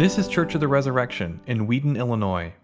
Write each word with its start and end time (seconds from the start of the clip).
This 0.00 0.16
is 0.16 0.28
Church 0.28 0.54
of 0.54 0.62
the 0.62 0.66
Resurrection 0.66 1.40
in 1.46 1.66
Wheaton, 1.66 1.94
Illinois. 1.94 2.54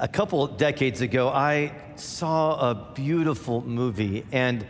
A 0.00 0.08
couple 0.08 0.44
decades 0.48 1.00
ago, 1.00 1.28
I 1.28 1.70
saw 1.94 2.70
a 2.72 2.92
beautiful 2.92 3.64
movie, 3.64 4.26
and 4.32 4.66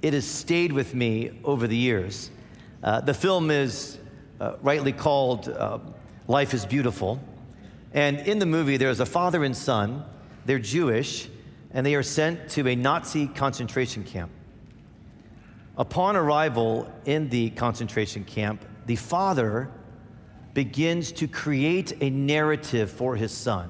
it 0.00 0.14
has 0.14 0.26
stayed 0.26 0.72
with 0.72 0.94
me 0.94 1.38
over 1.44 1.66
the 1.66 1.76
years. 1.76 2.30
Uh, 2.82 3.02
the 3.02 3.12
film 3.12 3.50
is 3.50 3.98
uh, 4.40 4.54
rightly 4.62 4.90
called 4.90 5.50
uh, 5.50 5.80
Life 6.28 6.54
is 6.54 6.64
Beautiful. 6.64 7.20
And 7.92 8.20
in 8.20 8.38
the 8.38 8.46
movie, 8.46 8.78
there's 8.78 9.00
a 9.00 9.06
father 9.06 9.44
and 9.44 9.54
son. 9.54 10.02
They're 10.46 10.58
Jewish, 10.58 11.28
and 11.72 11.84
they 11.84 11.94
are 11.94 12.02
sent 12.02 12.48
to 12.52 12.66
a 12.68 12.74
Nazi 12.74 13.26
concentration 13.26 14.02
camp. 14.02 14.30
Upon 15.76 16.16
arrival 16.16 16.90
in 17.04 17.28
the 17.28 17.50
concentration 17.50 18.24
camp, 18.24 18.64
the 18.86 18.96
father 18.96 19.70
begins 20.56 21.12
to 21.12 21.28
create 21.28 21.92
a 22.00 22.08
narrative 22.08 22.90
for 22.90 23.14
his 23.14 23.30
son 23.30 23.68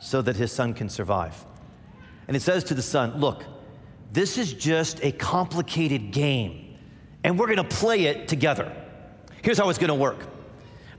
so 0.00 0.22
that 0.22 0.34
his 0.34 0.50
son 0.50 0.72
can 0.72 0.88
survive. 0.88 1.44
And 2.26 2.34
it 2.34 2.40
says 2.40 2.64
to 2.64 2.74
the 2.74 2.80
son, 2.80 3.20
Look, 3.20 3.44
this 4.14 4.38
is 4.38 4.54
just 4.54 5.04
a 5.04 5.12
complicated 5.12 6.12
game, 6.12 6.78
and 7.22 7.38
we're 7.38 7.48
gonna 7.48 7.64
play 7.64 8.04
it 8.04 8.28
together. 8.28 8.74
Here's 9.42 9.58
how 9.58 9.68
it's 9.68 9.78
gonna 9.78 9.94
work. 9.94 10.26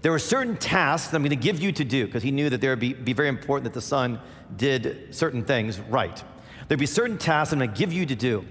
There 0.04 0.14
are 0.14 0.20
certain 0.20 0.56
tasks 0.56 1.12
I'm 1.16 1.24
gonna 1.24 1.36
give 1.36 1.60
you 1.60 1.72
to 1.72 1.84
do, 1.84 2.06
because 2.06 2.22
he 2.22 2.30
knew 2.30 2.52
that 2.52 2.62
there 2.62 2.70
would 2.70 2.80
be, 2.80 2.94
be 2.94 3.14
very 3.14 3.28
important 3.28 3.64
that 3.64 3.74
the 3.74 3.82
son 3.82 4.20
did 4.56 5.16
certain 5.16 5.44
things 5.44 5.80
right. 5.80 6.24
There'd 6.68 6.80
be 6.80 6.86
certain 6.86 7.18
tasks 7.18 7.54
I'm 7.54 7.60
gonna 7.60 7.72
give 7.72 7.92
you 7.92 8.06
to 8.06 8.16
do. 8.16 8.46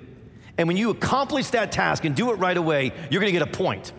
And 0.58 0.66
when 0.66 0.76
you 0.76 0.90
accomplish 0.90 1.50
that 1.50 1.70
task 1.70 2.04
and 2.04 2.16
do 2.16 2.32
it 2.32 2.34
right 2.38 2.56
away, 2.56 2.92
you're 3.08 3.20
gonna 3.20 3.30
get 3.30 3.42
a 3.42 3.46
point. 3.46 3.92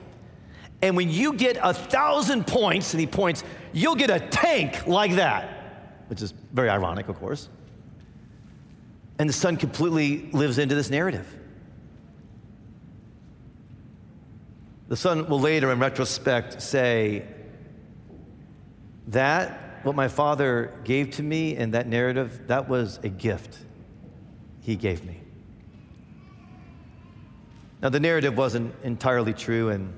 And 0.81 0.95
when 0.95 1.09
you 1.09 1.33
get 1.33 1.57
a 1.61 1.73
thousand 1.73 2.45
points, 2.45 2.93
and 2.93 3.01
he 3.01 3.07
points, 3.07 3.43
you'll 3.73 3.95
get 3.95 4.09
a 4.09 4.19
tank 4.19 4.85
like 4.85 5.15
that, 5.15 6.03
which 6.07 6.21
is 6.21 6.33
very 6.53 6.69
ironic, 6.69 7.09
of 7.09 7.17
course. 7.19 7.49
And 9.19 9.27
the 9.27 9.33
son 9.33 9.57
completely 9.57 10.29
lives 10.31 10.59
into 10.59 10.75
this 10.75 10.89
narrative. 10.89 11.35
The 14.87 14.95
son 14.95 15.27
will 15.27 15.39
later, 15.39 15.71
in 15.71 15.79
retrospect, 15.79 16.61
say, 16.61 17.25
That, 19.07 19.79
what 19.83 19.95
my 19.95 20.07
father 20.07 20.79
gave 20.83 21.11
to 21.11 21.23
me 21.23 21.55
in 21.55 21.71
that 21.71 21.87
narrative, 21.87 22.47
that 22.47 22.69
was 22.69 22.99
a 23.03 23.09
gift 23.09 23.57
he 24.61 24.75
gave 24.75 25.03
me. 25.03 25.19
Now, 27.81 27.89
the 27.89 27.99
narrative 27.99 28.37
wasn't 28.37 28.73
entirely 28.83 29.33
true, 29.33 29.69
and 29.69 29.93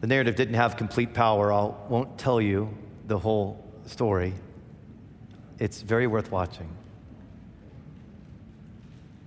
the 0.00 0.06
narrative 0.06 0.36
didn't 0.36 0.54
have 0.54 0.76
complete 0.76 1.12
power. 1.12 1.52
I 1.52 1.72
won't 1.88 2.18
tell 2.18 2.40
you 2.40 2.76
the 3.06 3.18
whole 3.18 3.64
story. 3.86 4.32
It's 5.58 5.82
very 5.82 6.06
worth 6.06 6.30
watching. 6.30 6.68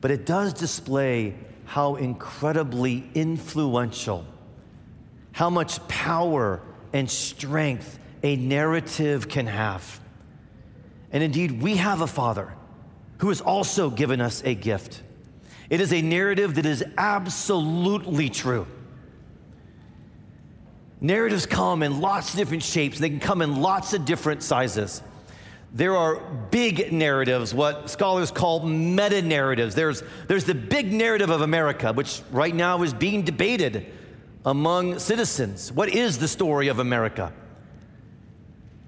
But 0.01 0.11
it 0.11 0.25
does 0.25 0.53
display 0.53 1.35
how 1.65 1.95
incredibly 1.95 3.09
influential, 3.13 4.25
how 5.31 5.49
much 5.49 5.87
power 5.87 6.61
and 6.91 7.09
strength 7.09 7.99
a 8.21 8.35
narrative 8.35 9.29
can 9.29 9.47
have. 9.47 9.99
And 11.11 11.23
indeed, 11.23 11.61
we 11.61 11.77
have 11.77 12.01
a 12.01 12.07
Father 12.07 12.53
who 13.19 13.29
has 13.29 13.41
also 13.41 13.89
given 13.89 14.19
us 14.19 14.41
a 14.43 14.55
gift. 14.55 15.03
It 15.69 15.79
is 15.79 15.93
a 15.93 16.01
narrative 16.01 16.55
that 16.55 16.65
is 16.65 16.83
absolutely 16.97 18.29
true. 18.29 18.67
Narratives 21.03 21.45
come 21.45 21.83
in 21.83 21.99
lots 21.99 22.31
of 22.31 22.37
different 22.37 22.63
shapes, 22.63 22.97
they 22.97 23.09
can 23.09 23.19
come 23.19 23.41
in 23.41 23.61
lots 23.61 23.93
of 23.93 24.05
different 24.05 24.41
sizes. 24.41 25.03
There 25.73 25.97
are 25.97 26.15
big 26.49 26.93
narratives, 26.93 27.53
what 27.53 27.89
scholars 27.89 28.31
call 28.31 28.65
meta 28.65 29.21
narratives. 29.21 29.75
There's, 29.75 30.01
there's 30.29 30.45
the 30.45 30.55
big 30.55 30.93
narrative 30.93 31.29
of 31.29 31.41
America, 31.41 31.91
which 31.91 32.21
right 32.31 32.55
now 32.55 32.83
is 32.83 32.93
being 32.93 33.23
debated 33.23 33.85
among 34.45 34.97
citizens. 34.97 35.73
What 35.73 35.89
is 35.89 36.19
the 36.19 36.27
story 36.27 36.69
of 36.69 36.79
America? 36.79 37.33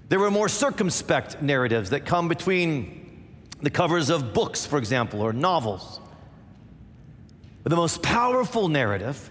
There 0.08 0.22
are 0.22 0.30
more 0.30 0.48
circumspect 0.48 1.42
narratives 1.42 1.90
that 1.90 2.06
come 2.06 2.28
between 2.28 3.26
the 3.60 3.70
covers 3.70 4.08
of 4.08 4.32
books, 4.32 4.64
for 4.64 4.78
example, 4.78 5.20
or 5.20 5.34
novels. 5.34 6.00
But 7.62 7.70
the 7.70 7.76
most 7.76 8.02
powerful 8.02 8.68
narrative 8.68 9.30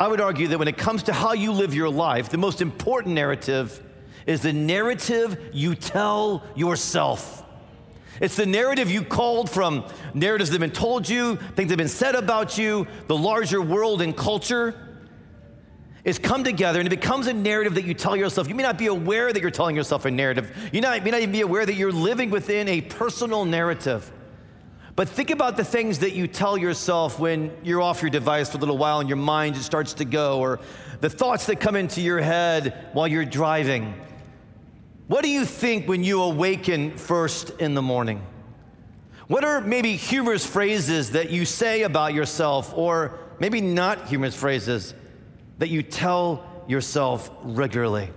I 0.00 0.06
would 0.06 0.20
argue 0.20 0.48
that 0.48 0.58
when 0.58 0.68
it 0.68 0.76
comes 0.76 1.04
to 1.04 1.12
how 1.12 1.32
you 1.32 1.52
live 1.52 1.74
your 1.74 1.88
life, 1.88 2.28
the 2.28 2.38
most 2.38 2.60
important 2.60 3.14
narrative 3.14 3.82
is 4.26 4.42
the 4.42 4.52
narrative 4.52 5.50
you 5.52 5.74
tell 5.74 6.44
yourself. 6.54 7.44
It's 8.20 8.36
the 8.36 8.46
narrative 8.46 8.90
you 8.90 9.02
called 9.02 9.50
from 9.50 9.84
narratives 10.14 10.50
that 10.50 10.60
have 10.60 10.60
been 10.60 10.70
told 10.70 11.08
you, 11.08 11.36
things 11.36 11.68
that 11.68 11.70
have 11.70 11.78
been 11.78 11.88
said 11.88 12.14
about 12.14 12.58
you, 12.58 12.86
the 13.06 13.16
larger 13.16 13.60
world 13.60 14.02
and 14.02 14.16
culture. 14.16 14.74
It's 16.04 16.18
come 16.18 16.44
together 16.44 16.80
and 16.80 16.86
it 16.86 16.90
becomes 16.90 17.26
a 17.26 17.32
narrative 17.32 17.74
that 17.74 17.84
you 17.84 17.94
tell 17.94 18.16
yourself. 18.16 18.48
You 18.48 18.54
may 18.54 18.62
not 18.62 18.78
be 18.78 18.86
aware 18.86 19.32
that 19.32 19.40
you're 19.40 19.50
telling 19.50 19.76
yourself 19.76 20.04
a 20.04 20.10
narrative. 20.10 20.56
You 20.72 20.80
may 20.80 21.00
not 21.10 21.20
even 21.20 21.32
be 21.32 21.40
aware 21.40 21.66
that 21.66 21.74
you're 21.74 21.92
living 21.92 22.30
within 22.30 22.68
a 22.68 22.80
personal 22.82 23.44
narrative. 23.44 24.10
But 24.98 25.08
think 25.08 25.30
about 25.30 25.56
the 25.56 25.62
things 25.62 26.00
that 26.00 26.14
you 26.14 26.26
tell 26.26 26.58
yourself 26.58 27.20
when 27.20 27.56
you're 27.62 27.80
off 27.80 28.02
your 28.02 28.10
device 28.10 28.50
for 28.50 28.56
a 28.56 28.60
little 28.60 28.76
while 28.76 28.98
and 28.98 29.08
your 29.08 29.14
mind 29.14 29.54
just 29.54 29.64
starts 29.64 29.94
to 29.94 30.04
go, 30.04 30.40
or 30.40 30.58
the 31.00 31.08
thoughts 31.08 31.46
that 31.46 31.60
come 31.60 31.76
into 31.76 32.00
your 32.00 32.20
head 32.20 32.88
while 32.94 33.06
you're 33.06 33.24
driving. 33.24 33.94
What 35.06 35.22
do 35.22 35.30
you 35.30 35.44
think 35.44 35.86
when 35.86 36.02
you 36.02 36.20
awaken 36.20 36.96
first 36.96 37.50
in 37.60 37.74
the 37.74 37.80
morning? 37.80 38.26
What 39.28 39.44
are 39.44 39.60
maybe 39.60 39.94
humorous 39.94 40.44
phrases 40.44 41.12
that 41.12 41.30
you 41.30 41.44
say 41.44 41.82
about 41.82 42.12
yourself, 42.12 42.76
or 42.76 43.20
maybe 43.38 43.60
not 43.60 44.08
humorous 44.08 44.34
phrases 44.34 44.94
that 45.58 45.68
you 45.68 45.84
tell 45.84 46.64
yourself 46.66 47.30
regularly? 47.44 48.10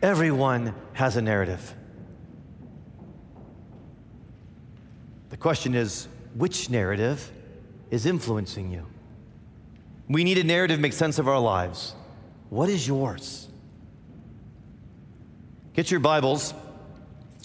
Everyone 0.00 0.76
has 0.92 1.16
a 1.16 1.22
narrative. 1.22 1.74
Question 5.40 5.74
is 5.74 6.06
which 6.34 6.70
narrative 6.70 7.32
is 7.90 8.06
influencing 8.06 8.70
you? 8.70 8.86
We 10.08 10.22
need 10.22 10.38
a 10.38 10.44
narrative 10.44 10.78
to 10.78 10.82
make 10.82 10.92
sense 10.92 11.18
of 11.18 11.26
our 11.26 11.40
lives. 11.40 11.94
What 12.50 12.68
is 12.68 12.86
yours? 12.86 13.48
Get 15.72 15.90
your 15.90 16.00
Bibles. 16.00 16.52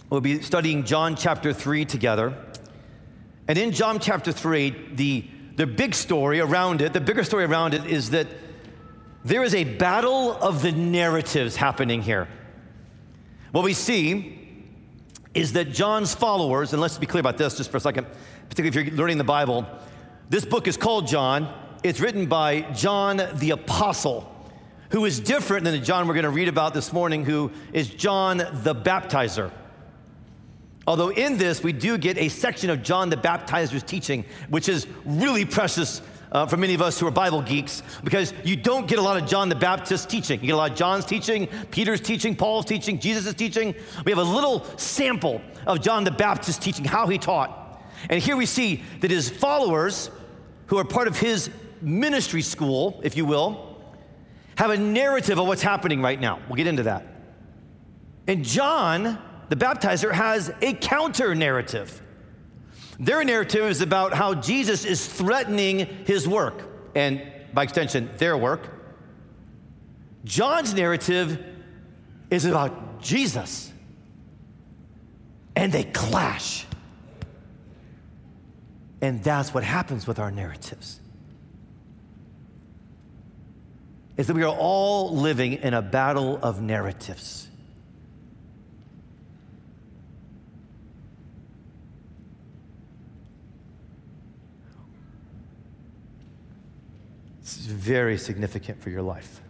We'll 0.09 0.21
be 0.21 0.41
studying 0.41 0.83
John 0.83 1.15
chapter 1.15 1.53
3 1.53 1.85
together. 1.85 2.37
And 3.47 3.57
in 3.57 3.71
John 3.71 3.99
chapter 3.99 4.31
3, 4.31 4.89
the, 4.93 5.25
the 5.55 5.67
big 5.67 5.93
story 5.93 6.39
around 6.39 6.81
it, 6.81 6.93
the 6.93 7.01
bigger 7.01 7.23
story 7.23 7.45
around 7.45 7.73
it 7.73 7.85
is 7.85 8.09
that 8.11 8.27
there 9.23 9.43
is 9.43 9.55
a 9.55 9.63
battle 9.63 10.33
of 10.33 10.61
the 10.61 10.71
narratives 10.71 11.55
happening 11.55 12.01
here. 12.01 12.27
What 13.51 13.63
we 13.63 13.73
see 13.73 14.44
is 15.35 15.53
that 15.53 15.71
John's 15.71 16.15
followers, 16.15 16.71
and 16.73 16.81
let's 16.81 16.97
be 16.97 17.05
clear 17.05 17.19
about 17.19 17.37
this 17.37 17.57
just 17.57 17.69
for 17.69 17.77
a 17.77 17.81
second, 17.81 18.07
particularly 18.49 18.69
if 18.69 18.87
you're 18.87 18.97
learning 18.97 19.17
the 19.17 19.23
Bible, 19.23 19.67
this 20.29 20.45
book 20.45 20.67
is 20.67 20.77
called 20.77 21.07
John. 21.07 21.53
It's 21.83 21.99
written 21.99 22.25
by 22.25 22.61
John 22.71 23.21
the 23.35 23.51
Apostle, 23.51 24.31
who 24.89 25.05
is 25.05 25.19
different 25.19 25.65
than 25.65 25.73
the 25.73 25.85
John 25.85 26.07
we're 26.07 26.13
going 26.13 26.23
to 26.23 26.29
read 26.29 26.47
about 26.47 26.73
this 26.73 26.93
morning, 26.93 27.25
who 27.25 27.51
is 27.73 27.89
John 27.89 28.37
the 28.37 28.73
Baptizer. 28.73 29.51
Although 30.87 31.09
in 31.09 31.37
this, 31.37 31.61
we 31.61 31.73
do 31.73 31.97
get 31.97 32.17
a 32.17 32.29
section 32.29 32.69
of 32.69 32.81
John 32.81 33.09
the 33.09 33.17
Baptizer's 33.17 33.83
teaching, 33.83 34.23
which 34.49 34.69
is 34.69 34.87
really 35.03 35.43
precious 35.43 36.01
uh, 36.31 36.45
for 36.45 36.57
many 36.57 36.73
of 36.73 36.81
us 36.81 36.99
who 36.99 37.07
are 37.07 37.11
Bible 37.11 37.41
geeks 37.41 37.83
because 38.03 38.33
you 38.43 38.55
don't 38.55 38.87
get 38.87 38.99
a 38.99 39.01
lot 39.01 39.21
of 39.21 39.27
John 39.27 39.49
the 39.49 39.55
Baptist 39.55 40.09
teaching. 40.09 40.39
You 40.41 40.47
get 40.47 40.53
a 40.53 40.57
lot 40.57 40.71
of 40.71 40.77
John's 40.77 41.05
teaching, 41.05 41.47
Peter's 41.71 42.01
teaching, 42.01 42.35
Paul's 42.35 42.65
teaching, 42.65 42.99
Jesus' 42.99 43.33
teaching. 43.33 43.75
We 44.05 44.11
have 44.11 44.19
a 44.19 44.23
little 44.23 44.65
sample 44.77 45.41
of 45.65 45.81
John 45.81 46.03
the 46.03 46.11
Baptist 46.11 46.61
teaching, 46.61 46.85
how 46.85 47.07
he 47.07 47.17
taught. 47.17 47.83
And 48.09 48.21
here 48.21 48.35
we 48.35 48.45
see 48.45 48.83
that 49.01 49.11
his 49.11 49.29
followers, 49.29 50.09
who 50.67 50.77
are 50.77 50.83
part 50.83 51.07
of 51.07 51.17
his 51.17 51.49
ministry 51.81 52.41
school, 52.41 52.99
if 53.03 53.15
you 53.15 53.25
will, 53.25 53.81
have 54.55 54.71
a 54.71 54.77
narrative 54.77 55.37
of 55.39 55.47
what's 55.47 55.61
happening 55.61 56.01
right 56.01 56.19
now. 56.19 56.39
We'll 56.47 56.55
get 56.55 56.67
into 56.67 56.83
that. 56.83 57.05
And 58.27 58.43
John, 58.43 59.19
the 59.49 59.55
baptizer, 59.55 60.11
has 60.11 60.51
a 60.61 60.73
counter 60.73 61.35
narrative. 61.35 62.01
Their 62.99 63.23
narrative 63.23 63.65
is 63.65 63.81
about 63.81 64.13
how 64.13 64.35
Jesus 64.35 64.85
is 64.85 65.05
threatening 65.05 65.79
his 66.05 66.27
work, 66.27 66.63
and 66.95 67.21
by 67.53 67.63
extension, 67.63 68.09
their 68.17 68.37
work. 68.37 68.69
John's 70.23 70.73
narrative 70.73 71.43
is 72.31 72.45
about 72.45 73.01
Jesus, 73.01 73.71
and 75.55 75.71
they 75.71 75.83
clash. 75.83 76.65
And 79.01 79.23
that's 79.23 79.53
what 79.53 79.63
happens 79.63 80.07
with 80.07 80.19
our 80.19 80.31
narratives. 80.31 80.99
is 84.17 84.27
that 84.27 84.33
we 84.33 84.43
are 84.43 84.55
all 84.55 85.15
living 85.15 85.53
in 85.53 85.73
a 85.73 85.81
battle 85.81 86.39
of 86.41 86.61
narratives. 86.61 87.49
Very 97.85 98.17
significant 98.17 98.81
for 98.81 98.89
your 98.89 99.03
life. 99.03 99.41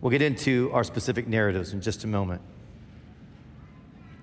We'll 0.00 0.10
get 0.10 0.22
into 0.22 0.70
our 0.72 0.84
specific 0.84 1.26
narratives 1.28 1.72
in 1.72 1.80
just 1.80 2.04
a 2.04 2.06
moment. 2.06 2.40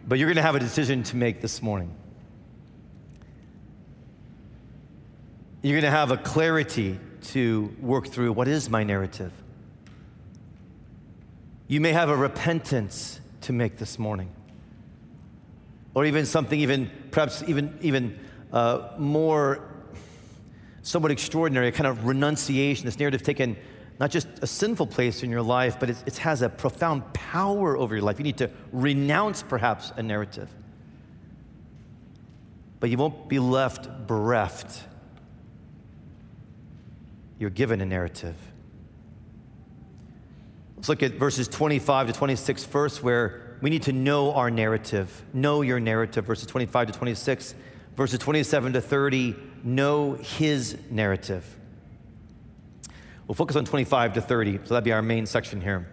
But 0.07 0.17
you're 0.17 0.27
going 0.27 0.37
to 0.37 0.41
have 0.41 0.55
a 0.55 0.59
decision 0.59 1.03
to 1.03 1.15
make 1.15 1.41
this 1.41 1.61
morning. 1.61 1.93
You're 5.61 5.79
going 5.79 5.91
to 5.91 5.97
have 5.97 6.11
a 6.11 6.17
clarity 6.17 6.99
to 7.33 7.75
work 7.79 8.07
through 8.07 8.33
what 8.33 8.47
is 8.47 8.69
my 8.69 8.83
narrative. 8.83 9.31
You 11.67 11.79
may 11.79 11.93
have 11.93 12.09
a 12.09 12.17
repentance 12.17 13.21
to 13.41 13.53
make 13.53 13.77
this 13.77 13.99
morning. 13.99 14.31
Or 15.93 16.05
even 16.05 16.25
something 16.25 16.59
even, 16.59 16.89
perhaps 17.11 17.43
even, 17.47 17.77
even 17.81 18.19
uh, 18.51 18.89
more, 18.97 19.70
somewhat 20.83 21.11
extraordinary, 21.11 21.67
a 21.67 21.71
kind 21.71 21.87
of 21.87 22.05
renunciation, 22.05 22.85
this 22.85 22.99
narrative 22.99 23.23
taken 23.23 23.57
not 23.99 24.09
just 24.09 24.27
a 24.41 24.47
sinful 24.47 24.87
place 24.87 25.21
in 25.21 25.29
your 25.29 25.43
life, 25.43 25.79
but 25.79 25.89
it 25.89 26.17
has 26.17 26.41
a 26.41 26.49
profound 26.49 27.13
power 27.13 27.77
over 27.77 27.93
your 27.93 28.03
life. 28.03 28.17
You 28.17 28.23
need 28.23 28.37
to 28.37 28.49
renounce 28.71 29.43
perhaps 29.43 29.91
a 29.95 30.01
narrative. 30.01 30.49
But 32.79 32.89
you 32.89 32.97
won't 32.97 33.29
be 33.29 33.37
left 33.37 34.07
bereft 34.07 34.85
you're 37.41 37.49
given 37.49 37.81
a 37.81 37.85
narrative. 37.87 38.35
Let's 40.75 40.89
look 40.89 41.01
at 41.01 41.13
verses 41.13 41.47
25 41.47 42.07
to 42.07 42.13
26 42.13 42.63
first, 42.65 43.01
where 43.01 43.57
we 43.63 43.71
need 43.71 43.81
to 43.83 43.93
know 43.93 44.33
our 44.33 44.51
narrative. 44.51 45.25
Know 45.33 45.63
your 45.63 45.79
narrative, 45.79 46.23
verses 46.23 46.45
25 46.45 46.91
to 46.91 46.93
26. 46.93 47.55
Verses 47.95 48.19
27 48.19 48.73
to 48.73 48.81
30, 48.81 49.35
know 49.63 50.13
his 50.13 50.77
narrative. 50.89 51.45
We'll 53.27 53.35
focus 53.35 53.55
on 53.55 53.65
25 53.65 54.13
to 54.13 54.21
30, 54.21 54.59
so 54.63 54.73
that'd 54.73 54.83
be 54.83 54.91
our 54.91 55.01
main 55.01 55.25
section 55.25 55.61
here. 55.61 55.87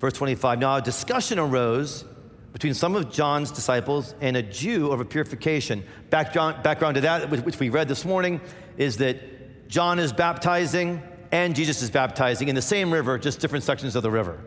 Verse 0.00 0.14
25 0.14 0.58
Now 0.58 0.76
a 0.76 0.82
discussion 0.82 1.38
arose 1.38 2.04
between 2.52 2.74
some 2.74 2.96
of 2.96 3.12
John's 3.12 3.50
disciples 3.50 4.14
and 4.20 4.36
a 4.36 4.42
Jew 4.42 4.90
over 4.90 5.04
purification. 5.04 5.84
Background, 6.10 6.62
background 6.62 6.94
to 6.94 7.02
that, 7.02 7.30
which 7.30 7.60
we 7.60 7.68
read 7.68 7.86
this 7.86 8.04
morning, 8.04 8.40
is 8.76 8.96
that 8.96 9.68
John 9.68 9.98
is 9.98 10.12
baptizing 10.12 11.02
and 11.32 11.54
Jesus 11.54 11.82
is 11.82 11.90
baptizing 11.90 12.48
in 12.48 12.54
the 12.54 12.62
same 12.62 12.92
river, 12.92 13.18
just 13.18 13.40
different 13.40 13.64
sections 13.64 13.94
of 13.94 14.02
the 14.02 14.10
river. 14.10 14.40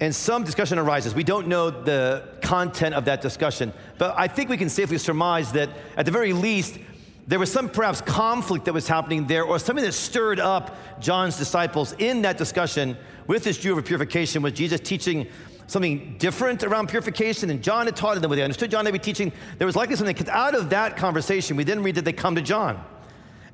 And 0.00 0.14
some 0.14 0.44
discussion 0.44 0.78
arises. 0.78 1.14
We 1.14 1.24
don't 1.24 1.48
know 1.48 1.70
the 1.70 2.28
content 2.40 2.94
of 2.94 3.06
that 3.06 3.20
discussion, 3.20 3.72
but 3.98 4.14
I 4.16 4.28
think 4.28 4.48
we 4.48 4.56
can 4.56 4.68
safely 4.68 4.98
surmise 4.98 5.52
that 5.52 5.70
at 5.96 6.04
the 6.04 6.12
very 6.12 6.32
least, 6.32 6.78
there 7.26 7.38
was 7.38 7.50
some 7.50 7.68
perhaps 7.68 8.00
conflict 8.00 8.64
that 8.66 8.72
was 8.72 8.88
happening 8.88 9.26
there, 9.26 9.44
or 9.44 9.58
something 9.58 9.84
that 9.84 9.92
stirred 9.92 10.40
up 10.40 10.76
John's 11.00 11.36
disciples 11.36 11.94
in 11.98 12.22
that 12.22 12.38
discussion 12.38 12.96
with 13.26 13.44
this 13.44 13.58
Jew 13.58 13.76
of 13.76 13.84
purification, 13.84 14.40
with 14.40 14.54
Jesus 14.54 14.80
teaching 14.80 15.26
something 15.66 16.16
different 16.16 16.64
around 16.64 16.88
purification, 16.88 17.50
and 17.50 17.62
John 17.62 17.86
had 17.86 17.94
taught 17.94 18.18
them 18.18 18.30
what 18.30 18.36
they 18.36 18.42
understood 18.42 18.70
John 18.70 18.86
to 18.86 18.92
be 18.92 18.98
teaching. 18.98 19.32
There 19.58 19.66
was 19.66 19.76
likely 19.76 19.96
something 19.96 20.16
out 20.30 20.54
of 20.54 20.70
that 20.70 20.96
conversation. 20.96 21.56
We 21.56 21.64
then 21.64 21.82
read 21.82 21.96
that 21.96 22.06
they 22.06 22.12
come 22.14 22.36
to 22.36 22.40
John. 22.40 22.82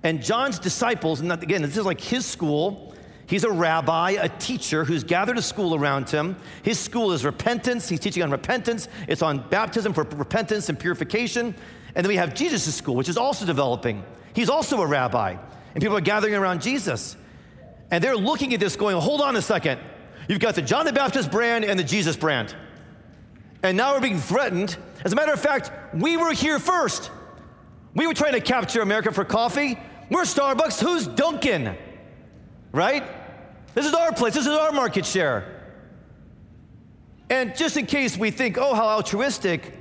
And 0.04 0.22
John's 0.22 0.60
disciples, 0.60 1.20
and 1.20 1.32
again, 1.32 1.62
this 1.62 1.76
is 1.76 1.84
like 1.84 2.00
his 2.00 2.24
school. 2.24 2.93
He's 3.26 3.44
a 3.44 3.50
rabbi, 3.50 4.10
a 4.12 4.28
teacher 4.28 4.84
who's 4.84 5.02
gathered 5.02 5.38
a 5.38 5.42
school 5.42 5.74
around 5.74 6.10
him. 6.10 6.36
His 6.62 6.78
school 6.78 7.12
is 7.12 7.24
repentance. 7.24 7.88
He's 7.88 8.00
teaching 8.00 8.22
on 8.22 8.30
repentance. 8.30 8.88
It's 9.08 9.22
on 9.22 9.48
baptism 9.48 9.94
for 9.94 10.04
repentance 10.04 10.68
and 10.68 10.78
purification. 10.78 11.54
And 11.94 12.04
then 12.04 12.08
we 12.08 12.16
have 12.16 12.34
Jesus' 12.34 12.74
school, 12.74 12.94
which 12.94 13.08
is 13.08 13.16
also 13.16 13.46
developing. 13.46 14.04
He's 14.34 14.50
also 14.50 14.80
a 14.82 14.86
rabbi. 14.86 15.36
And 15.74 15.82
people 15.82 15.96
are 15.96 16.02
gathering 16.02 16.34
around 16.34 16.60
Jesus. 16.60 17.16
And 17.90 18.04
they're 18.04 18.16
looking 18.16 18.52
at 18.52 18.60
this 18.60 18.76
going, 18.76 18.96
hold 18.96 19.20
on 19.20 19.36
a 19.36 19.42
second. 19.42 19.80
You've 20.28 20.40
got 20.40 20.54
the 20.54 20.62
John 20.62 20.84
the 20.84 20.92
Baptist 20.92 21.30
brand 21.30 21.64
and 21.64 21.78
the 21.78 21.84
Jesus 21.84 22.16
brand. 22.16 22.54
And 23.62 23.76
now 23.76 23.94
we're 23.94 24.00
being 24.00 24.18
threatened. 24.18 24.76
As 25.04 25.12
a 25.12 25.16
matter 25.16 25.32
of 25.32 25.40
fact, 25.40 25.70
we 25.94 26.16
were 26.16 26.32
here 26.32 26.58
first. 26.58 27.10
We 27.94 28.06
were 28.06 28.14
trying 28.14 28.32
to 28.32 28.40
capture 28.40 28.82
America 28.82 29.12
for 29.12 29.24
coffee. 29.24 29.78
We're 30.10 30.22
Starbucks. 30.22 30.82
Who's 30.82 31.06
Dunkin'? 31.06 31.76
Right? 32.74 33.04
This 33.74 33.86
is 33.86 33.94
our 33.94 34.12
place. 34.12 34.34
This 34.34 34.48
is 34.48 34.52
our 34.52 34.72
market 34.72 35.06
share. 35.06 35.62
And 37.30 37.56
just 37.56 37.76
in 37.76 37.86
case 37.86 38.18
we 38.18 38.32
think, 38.32 38.58
oh, 38.58 38.74
how 38.74 38.88
altruistic, 38.88 39.72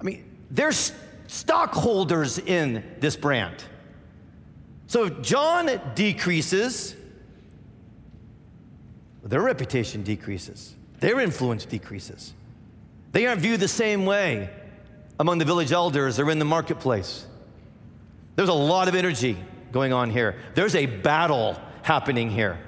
I 0.00 0.04
mean, 0.04 0.24
there's 0.48 0.92
stockholders 1.26 2.38
in 2.38 2.84
this 3.00 3.16
brand. 3.16 3.64
So 4.86 5.06
if 5.06 5.22
John 5.22 5.80
decreases, 5.96 6.94
their 9.24 9.42
reputation 9.42 10.04
decreases, 10.04 10.76
their 11.00 11.18
influence 11.18 11.64
decreases. 11.64 12.32
They 13.10 13.26
aren't 13.26 13.40
viewed 13.40 13.58
the 13.58 13.66
same 13.66 14.06
way 14.06 14.50
among 15.18 15.38
the 15.38 15.44
village 15.44 15.72
elders 15.72 16.20
or 16.20 16.30
in 16.30 16.38
the 16.38 16.44
marketplace. 16.44 17.26
There's 18.36 18.48
a 18.48 18.54
lot 18.54 18.86
of 18.86 18.94
energy 18.94 19.36
going 19.72 19.92
on 19.92 20.10
here. 20.10 20.36
There's 20.54 20.76
a 20.76 20.86
battle 20.86 21.60
happening 21.86 22.28
here. 22.28 22.58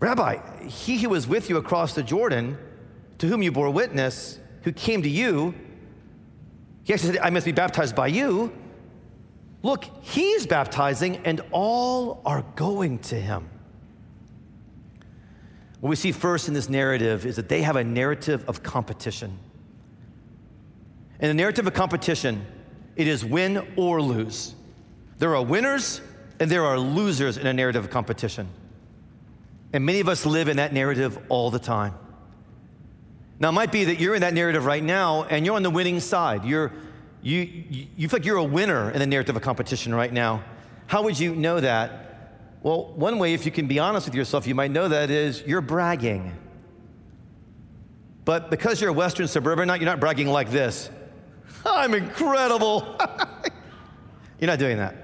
Rabbi, 0.00 0.64
he 0.66 0.98
who 0.98 1.10
was 1.10 1.28
with 1.28 1.48
you 1.48 1.56
across 1.56 1.94
the 1.94 2.02
Jordan, 2.02 2.58
to 3.18 3.28
whom 3.28 3.44
you 3.44 3.52
bore 3.52 3.70
witness, 3.70 4.40
who 4.62 4.72
came 4.72 5.02
to 5.02 5.08
you, 5.08 5.54
he 6.82 6.92
actually 6.92 7.12
said, 7.12 7.22
I 7.22 7.30
must 7.30 7.46
be 7.46 7.52
baptized 7.52 7.94
by 7.94 8.08
you. 8.08 8.52
Look, 9.62 9.84
he's 10.02 10.48
baptizing, 10.48 11.18
and 11.18 11.42
all 11.52 12.22
are 12.26 12.44
going 12.56 12.98
to 13.10 13.14
him. 13.14 13.48
What 15.78 15.90
we 15.90 15.96
see 15.96 16.10
first 16.10 16.48
in 16.48 16.54
this 16.54 16.68
narrative 16.68 17.24
is 17.24 17.36
that 17.36 17.48
they 17.48 17.62
have 17.62 17.76
a 17.76 17.84
narrative 17.84 18.44
of 18.48 18.64
competition. 18.64 19.38
And 21.20 21.30
the 21.30 21.34
narrative 21.34 21.68
of 21.68 21.72
competition, 21.72 22.44
it 22.96 23.06
is 23.06 23.24
win 23.24 23.74
or 23.76 24.02
lose. 24.02 24.56
There 25.18 25.36
are 25.36 25.42
winners 25.42 26.00
and 26.40 26.50
there 26.50 26.64
are 26.64 26.78
losers 26.78 27.36
in 27.36 27.46
a 27.46 27.52
narrative 27.52 27.84
of 27.84 27.90
competition. 27.90 28.48
And 29.72 29.84
many 29.84 30.00
of 30.00 30.08
us 30.08 30.24
live 30.24 30.48
in 30.48 30.58
that 30.58 30.72
narrative 30.72 31.18
all 31.28 31.50
the 31.50 31.58
time. 31.58 31.94
Now, 33.40 33.48
it 33.48 33.52
might 33.52 33.72
be 33.72 33.84
that 33.84 33.98
you're 33.98 34.14
in 34.14 34.20
that 34.20 34.34
narrative 34.34 34.64
right 34.64 34.82
now 34.82 35.24
and 35.24 35.44
you're 35.44 35.56
on 35.56 35.62
the 35.62 35.70
winning 35.70 35.98
side. 36.00 36.44
You're, 36.44 36.72
you, 37.22 37.86
you 37.96 38.08
feel 38.08 38.20
like 38.20 38.24
you're 38.24 38.36
a 38.36 38.44
winner 38.44 38.90
in 38.90 39.00
the 39.00 39.06
narrative 39.06 39.34
of 39.34 39.42
competition 39.42 39.94
right 39.94 40.12
now. 40.12 40.44
How 40.86 41.02
would 41.02 41.18
you 41.18 41.34
know 41.34 41.60
that? 41.60 42.30
Well, 42.62 42.92
one 42.94 43.18
way, 43.18 43.34
if 43.34 43.44
you 43.44 43.52
can 43.52 43.66
be 43.66 43.78
honest 43.78 44.06
with 44.06 44.14
yourself, 44.14 44.46
you 44.46 44.54
might 44.54 44.70
know 44.70 44.88
that 44.88 45.10
is 45.10 45.42
you're 45.42 45.60
bragging. 45.60 46.32
But 48.24 48.50
because 48.50 48.80
you're 48.80 48.90
a 48.90 48.94
Western 48.94 49.28
suburbanite, 49.28 49.80
you're 49.80 49.90
not 49.90 50.00
bragging 50.00 50.28
like 50.28 50.50
this 50.50 50.88
I'm 51.66 51.94
incredible. 51.94 52.96
you're 54.38 54.46
not 54.46 54.58
doing 54.58 54.78
that. 54.78 55.03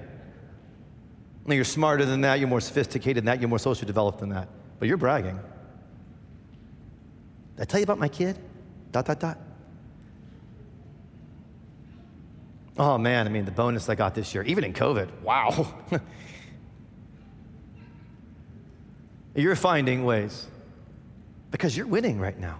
No, 1.45 1.55
you're 1.55 1.63
smarter 1.63 2.05
than 2.05 2.21
that, 2.21 2.39
you're 2.39 2.47
more 2.47 2.61
sophisticated 2.61 3.17
than 3.17 3.25
that, 3.25 3.39
you're 3.39 3.49
more 3.49 3.59
socially 3.59 3.87
developed 3.87 4.19
than 4.19 4.29
that. 4.29 4.47
But 4.79 4.87
you're 4.87 4.97
bragging. 4.97 5.39
Did 7.55 7.61
I 7.61 7.65
tell 7.65 7.79
you 7.79 7.83
about 7.83 7.99
my 7.99 8.07
kid? 8.07 8.37
Dot, 8.91 9.05
dot, 9.05 9.19
dot. 9.19 9.37
Oh 12.77 12.97
man, 12.97 13.27
I 13.27 13.29
mean, 13.29 13.45
the 13.45 13.51
bonus 13.51 13.89
I 13.89 13.95
got 13.95 14.15
this 14.15 14.33
year, 14.33 14.43
even 14.43 14.63
in 14.63 14.73
COVID, 14.73 15.21
wow. 15.21 15.73
You're 19.35 19.55
finding 19.55 20.03
ways 20.03 20.47
because 21.51 21.75
you're 21.75 21.87
winning 21.87 22.19
right 22.19 22.37
now. 22.37 22.59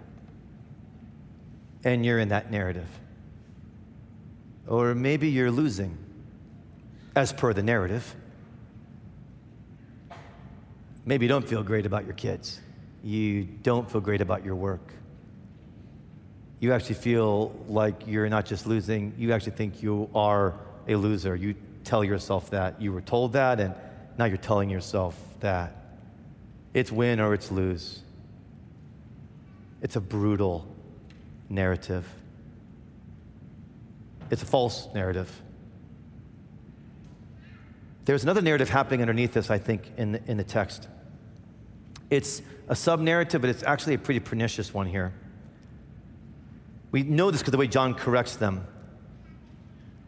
And 1.84 2.06
you're 2.06 2.20
in 2.20 2.30
that 2.30 2.52
narrative. 2.52 2.88
Or 4.68 4.94
maybe 4.94 5.30
you're 5.30 5.52
losing 5.52 5.98
as 7.16 7.34
per 7.34 7.54
the 7.54 7.64
narrative. 7.64 8.16
Maybe 11.06 11.26
you 11.26 11.30
don't 11.30 11.48
feel 11.48 11.64
great 11.64 11.86
about 11.86 12.06
your 12.06 12.14
kids. 12.14 12.60
You 13.04 13.44
don't 13.44 13.90
feel 13.90 14.02
great 14.02 14.22
about 14.22 14.46
your 14.46 14.56
work. 14.56 14.94
You 16.60 16.74
actually 16.74 16.96
feel 16.96 17.52
like 17.68 18.06
you're 18.06 18.30
not 18.30 18.46
just 18.46 18.68
losing, 18.68 19.14
you 19.18 19.34
actually 19.34 19.54
think 19.54 19.82
you 19.82 20.10
are 20.14 20.60
a 20.88 20.96
loser. 20.96 21.36
You 21.36 21.56
tell 21.84 22.04
yourself 22.04 22.52
that. 22.52 22.80
You 22.80 22.94
were 22.94 23.02
told 23.02 23.34
that, 23.34 23.60
and 23.60 23.74
now 24.18 24.26
you're 24.26 24.38
telling 24.38 24.70
yourself 24.70 25.20
that. 25.40 25.76
It's 26.74 26.92
win 26.92 27.20
or 27.20 27.34
it's 27.34 27.52
lose. 27.52 28.02
It's 29.82 29.96
a 29.96 30.02
brutal 30.02 30.68
narrative. 31.50 32.08
It's 34.30 34.44
a 34.44 34.46
false 34.46 34.88
narrative. 34.94 35.30
There's 38.06 38.24
another 38.24 38.42
narrative 38.42 38.70
happening 38.70 39.02
underneath 39.02 39.34
this, 39.34 39.50
I 39.50 39.58
think, 39.58 39.92
in 39.98 40.14
the, 40.14 40.22
in 40.26 40.38
the 40.38 40.44
text. 40.44 40.88
It's 42.10 42.42
a 42.68 42.76
sub 42.76 43.00
narrative, 43.00 43.42
but 43.42 43.50
it's 43.50 43.64
actually 43.64 43.94
a 43.96 44.00
pretty 44.00 44.20
pernicious 44.20 44.74
one 44.74 44.88
here. 44.88 45.14
We 46.92 47.04
know 47.04 47.32
this 47.32 47.42
because 47.42 47.52
the 47.52 47.58
way 47.58 47.68
John 47.68 47.94
corrects 47.94 48.36
them. 48.36 48.66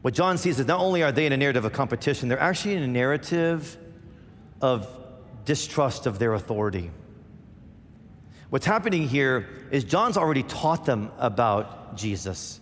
What 0.02 0.14
John 0.14 0.38
sees 0.38 0.60
is 0.60 0.68
not 0.68 0.82
only 0.82 1.02
are 1.02 1.12
they 1.12 1.26
in 1.26 1.32
a 1.32 1.38
narrative 1.38 1.64
of 1.64 1.72
competition, 1.72 2.28
they're 2.28 2.40
actually 2.40 2.76
in 2.76 2.84
a 2.84 2.88
narrative 2.88 3.78
of 4.62 4.88
distrust 5.46 6.06
of 6.06 6.20
their 6.20 6.34
authority. 6.34 6.92
What's 8.50 8.66
happening 8.66 9.08
here 9.08 9.48
is 9.72 9.84
John's 9.84 10.18
already 10.18 10.44
taught 10.44 10.86
them 10.86 11.12
about 11.18 11.96
Jesus. 11.96 12.60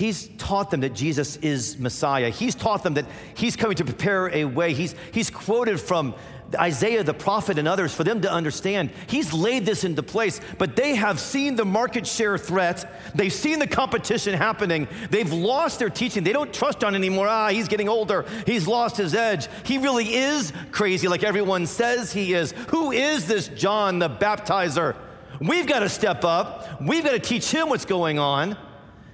He's 0.00 0.28
taught 0.38 0.70
them 0.70 0.80
that 0.80 0.94
Jesus 0.94 1.36
is 1.36 1.78
Messiah. 1.78 2.30
He's 2.30 2.54
taught 2.54 2.82
them 2.82 2.94
that 2.94 3.04
He's 3.34 3.54
coming 3.54 3.76
to 3.76 3.84
prepare 3.84 4.34
a 4.34 4.46
way. 4.46 4.72
He's, 4.72 4.94
he's 5.12 5.28
quoted 5.28 5.78
from 5.78 6.14
Isaiah 6.54 7.04
the 7.04 7.12
prophet 7.12 7.58
and 7.58 7.68
others 7.68 7.92
for 7.92 8.02
them 8.02 8.22
to 8.22 8.32
understand. 8.32 8.92
He's 9.08 9.34
laid 9.34 9.66
this 9.66 9.84
into 9.84 10.02
place, 10.02 10.40
but 10.56 10.74
they 10.74 10.94
have 10.94 11.20
seen 11.20 11.54
the 11.54 11.66
market 11.66 12.06
share 12.06 12.38
threat. 12.38 12.90
They've 13.14 13.30
seen 13.30 13.58
the 13.58 13.66
competition 13.66 14.32
happening. 14.32 14.88
They've 15.10 15.30
lost 15.30 15.78
their 15.78 15.90
teaching. 15.90 16.24
They 16.24 16.32
don't 16.32 16.50
trust 16.50 16.80
John 16.80 16.94
anymore. 16.94 17.28
Ah, 17.28 17.50
he's 17.50 17.68
getting 17.68 17.90
older. 17.90 18.24
He's 18.46 18.66
lost 18.66 18.96
his 18.96 19.14
edge. 19.14 19.48
He 19.66 19.76
really 19.76 20.14
is 20.14 20.50
crazy, 20.70 21.08
like 21.08 21.24
everyone 21.24 21.66
says 21.66 22.10
he 22.10 22.32
is. 22.32 22.52
Who 22.68 22.90
is 22.90 23.26
this 23.26 23.48
John 23.48 23.98
the 23.98 24.08
baptizer? 24.08 24.96
We've 25.42 25.66
got 25.66 25.80
to 25.80 25.90
step 25.90 26.24
up. 26.24 26.80
We've 26.80 27.04
got 27.04 27.12
to 27.12 27.20
teach 27.20 27.50
him 27.50 27.68
what's 27.68 27.84
going 27.84 28.18
on. 28.18 28.56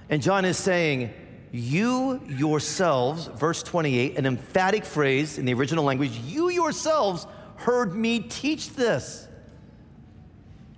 And 0.09 0.21
John 0.21 0.45
is 0.45 0.57
saying, 0.57 1.13
you 1.51 2.21
yourselves, 2.27 3.27
verse 3.27 3.63
28, 3.63 4.17
an 4.17 4.25
emphatic 4.25 4.85
phrase 4.85 5.37
in 5.37 5.45
the 5.45 5.53
original 5.53 5.83
language, 5.83 6.17
you 6.17 6.49
yourselves 6.49 7.25
heard 7.55 7.95
me 7.95 8.19
teach 8.19 8.73
this. 8.73 9.27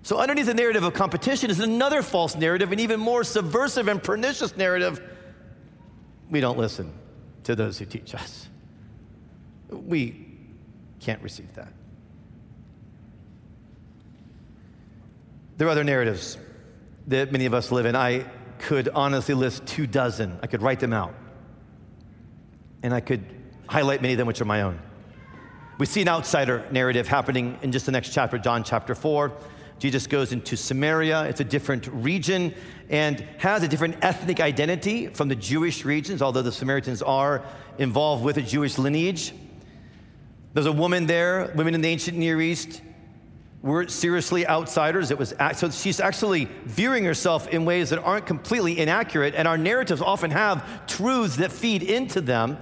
So, 0.04 0.18
underneath 0.18 0.46
the 0.46 0.54
narrative 0.54 0.84
of 0.84 0.94
competition 0.94 1.50
is 1.50 1.60
another 1.60 2.02
false 2.02 2.36
narrative, 2.36 2.72
an 2.72 2.80
even 2.80 3.00
more 3.00 3.24
subversive 3.24 3.88
and 3.88 4.02
pernicious 4.02 4.56
narrative. 4.56 5.02
We 6.30 6.40
don't 6.40 6.58
listen 6.58 6.94
to 7.44 7.56
those 7.56 7.78
who 7.78 7.86
teach 7.86 8.16
us. 8.16 8.48
We 9.70 10.26
can't 11.00 11.22
receive 11.22 11.54
that. 11.56 11.74
There 15.58 15.68
are 15.68 15.72
other 15.72 15.84
narratives 15.84 16.38
that 17.08 17.32
many 17.32 17.46
of 17.46 17.54
us 17.54 17.72
live 17.72 17.86
in. 17.86 17.96
I 17.96 18.26
could 18.60 18.90
honestly 18.90 19.34
list 19.34 19.66
two 19.66 19.88
dozen. 19.88 20.38
I 20.44 20.48
could 20.48 20.62
write 20.62 20.80
them 20.80 20.94
out. 20.94 21.14
And 22.84 22.94
I 22.94 23.00
could 23.00 23.26
highlight 23.68 24.02
many 24.02 24.14
of 24.14 24.18
them, 24.18 24.28
which 24.28 24.42
are 24.42 24.46
my 24.46 24.62
own. 24.62 24.80
We 25.80 25.86
see 25.86 26.02
an 26.02 26.10
outsider 26.10 26.66
narrative 26.72 27.08
happening 27.08 27.58
in 27.62 27.72
just 27.72 27.86
the 27.86 27.92
next 27.92 28.14
chapter, 28.14 28.38
John 28.38 28.64
chapter 28.64 28.94
4. 28.94 29.32
Jesus 29.80 30.08
goes 30.08 30.34
into 30.34 30.58
Samaria. 30.58 31.24
It's 31.24 31.40
a 31.40 31.46
different 31.46 31.88
region 31.88 32.54
and 32.90 33.22
has 33.38 33.64
a 33.64 33.68
different 33.68 33.96
ethnic 34.02 34.42
identity 34.42 35.08
from 35.08 35.30
the 35.30 35.36
Jewish 35.36 35.86
regions, 35.86 36.22
although 36.22 36.42
the 36.42 36.52
Samaritans 36.52 37.02
are 37.02 37.44
involved 37.78 38.26
with 38.26 38.38
a 38.38 38.42
Jewish 38.42 38.78
lineage. 38.78 39.34
There's 40.54 40.66
a 40.66 40.72
woman 40.72 41.06
there, 41.06 41.54
women 41.56 41.76
in 41.76 41.82
the 41.82 41.88
ancient 41.88 42.18
Near 42.18 42.42
East 42.42 42.82
were 43.62 43.88
seriously 43.88 44.48
outsiders. 44.48 45.12
It 45.12 45.18
was 45.18 45.34
so 45.56 45.70
she's 45.70 46.00
actually 46.00 46.46
viewing 46.66 47.04
herself 47.04 47.48
in 47.50 47.66
ways 47.66 47.90
that 47.90 48.00
aren't 48.00 48.26
completely 48.26 48.80
inaccurate, 48.80 49.36
and 49.36 49.48
our 49.48 49.58
narratives 49.58 50.02
often 50.02 50.32
have 50.32 50.88
truths 50.88 51.38
that 51.38 51.52
feed 51.52 51.84
into 51.84 52.22
them. 52.22 52.58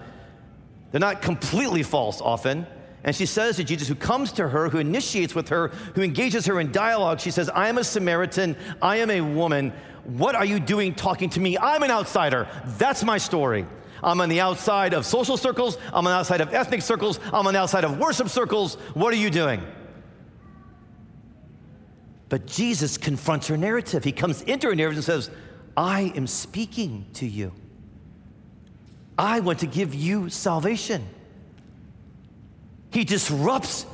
They're 0.92 1.00
not 1.00 1.22
completely 1.22 1.84
false 1.84 2.22
often. 2.22 2.66
And 3.04 3.16
she 3.16 3.25
says 3.25 3.58
to 3.58 3.63
Jesus, 3.63 3.88
who 3.88 3.96
comes 3.96 4.32
to 4.34 4.50
her, 4.50 4.70
who 4.70 4.80
initiates 4.80 5.36
with 5.36 5.50
her, 5.50 5.70
who 5.96 6.01
engages 6.01 6.46
her 6.48 6.60
in 6.60 6.72
dialogue, 6.72 7.20
she 7.20 7.32
says, 7.32 7.48
I 7.50 7.70
am 7.70 7.77
a 7.77 7.84
Samaritan, 7.84 8.58
I 8.82 8.98
am 8.98 9.12
a 9.12 9.22
woman. 9.22 9.72
What 10.04 10.36
are 10.36 10.44
you 10.44 10.60
doing 10.60 10.96
talking 10.96 11.30
to 11.32 11.39
me? 11.39 11.58
I'm 11.58 11.84
an 11.84 11.92
outsider. 11.92 12.48
That's 12.77 13.04
my 13.04 13.18
story. 13.18 13.66
I'm 14.04 14.20
on 14.20 14.30
the 14.30 14.42
outside 14.42 14.94
of 14.94 15.06
social 15.06 15.38
circles, 15.38 15.77
I'm 15.88 16.06
on 16.06 16.06
the 16.06 16.12
outside 16.12 16.42
of 16.42 16.54
ethnic 16.54 16.82
circles, 16.82 17.20
I'm 17.32 17.48
on 17.48 17.54
the 17.54 17.60
outside 17.60 17.84
of 17.84 17.98
worship 17.98 18.30
circles. 18.30 18.75
What 18.94 19.13
are 19.13 19.18
you 19.18 19.30
doing? 19.30 19.62
But 22.29 22.46
Jesus 22.46 22.98
confronts 22.98 23.48
her 23.48 23.57
narrative. 23.57 24.03
He 24.03 24.12
comes 24.12 24.41
into 24.41 24.67
her 24.67 24.75
narrative 24.75 24.98
and 24.98 25.05
says, 25.05 25.29
I 25.75 26.12
am 26.15 26.27
speaking 26.27 27.05
to 27.13 27.25
you. 27.25 27.53
I 29.17 29.39
want 29.39 29.60
to 29.60 29.67
give 29.67 29.93
you 29.93 30.29
salvation. 30.29 31.07
He 32.91 33.03
disrupts 33.03 33.86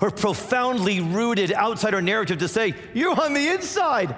her 0.00 0.10
profoundly 0.10 1.00
rooted 1.00 1.52
outsider 1.52 2.00
narrative 2.00 2.38
to 2.38 2.48
say, 2.48 2.74
You're 2.94 3.20
on 3.20 3.34
the 3.34 3.48
inside. 3.48 4.14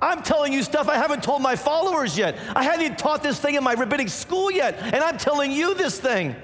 I'm 0.00 0.22
telling 0.22 0.52
you 0.52 0.62
stuff 0.62 0.88
I 0.88 0.94
haven't 0.94 1.22
told 1.22 1.42
my 1.42 1.56
followers 1.56 2.16
yet. 2.16 2.38
I 2.54 2.62
haven't 2.62 2.98
taught 2.98 3.22
this 3.22 3.40
thing 3.40 3.56
in 3.56 3.64
my 3.64 3.74
rabbinic 3.74 4.08
school 4.10 4.50
yet, 4.50 4.76
and 4.78 4.96
I'm 4.96 5.18
telling 5.18 5.50
you 5.50 5.74
this 5.74 5.98
thing. 5.98 6.36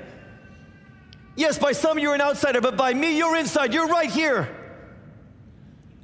Yes, 1.36 1.58
by 1.58 1.72
some 1.72 1.98
you're 1.98 2.14
an 2.14 2.20
outsider, 2.20 2.60
but 2.60 2.76
by 2.76 2.94
me, 2.94 3.16
you're 3.16 3.36
inside. 3.36 3.72
You're 3.72 3.88
right 3.88 4.10
here. 4.10 4.63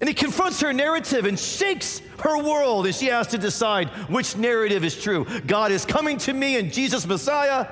And 0.01 0.09
he 0.09 0.15
confronts 0.15 0.61
her 0.63 0.73
narrative 0.73 1.27
and 1.27 1.39
shakes 1.39 2.01
her 2.21 2.43
world 2.43 2.87
as 2.87 2.99
she 2.99 3.07
has 3.07 3.27
to 3.29 3.39
decide 3.39 3.89
which 4.09 4.37
narrative 4.37 4.83
is 4.83 5.01
true. 5.01 5.27
God 5.47 5.73
is 5.73 5.85
coming 5.85 6.17
to 6.19 6.33
me 6.33 6.59
and 6.59 6.73
Jesus 6.73 7.07
Messiah, 7.07 7.69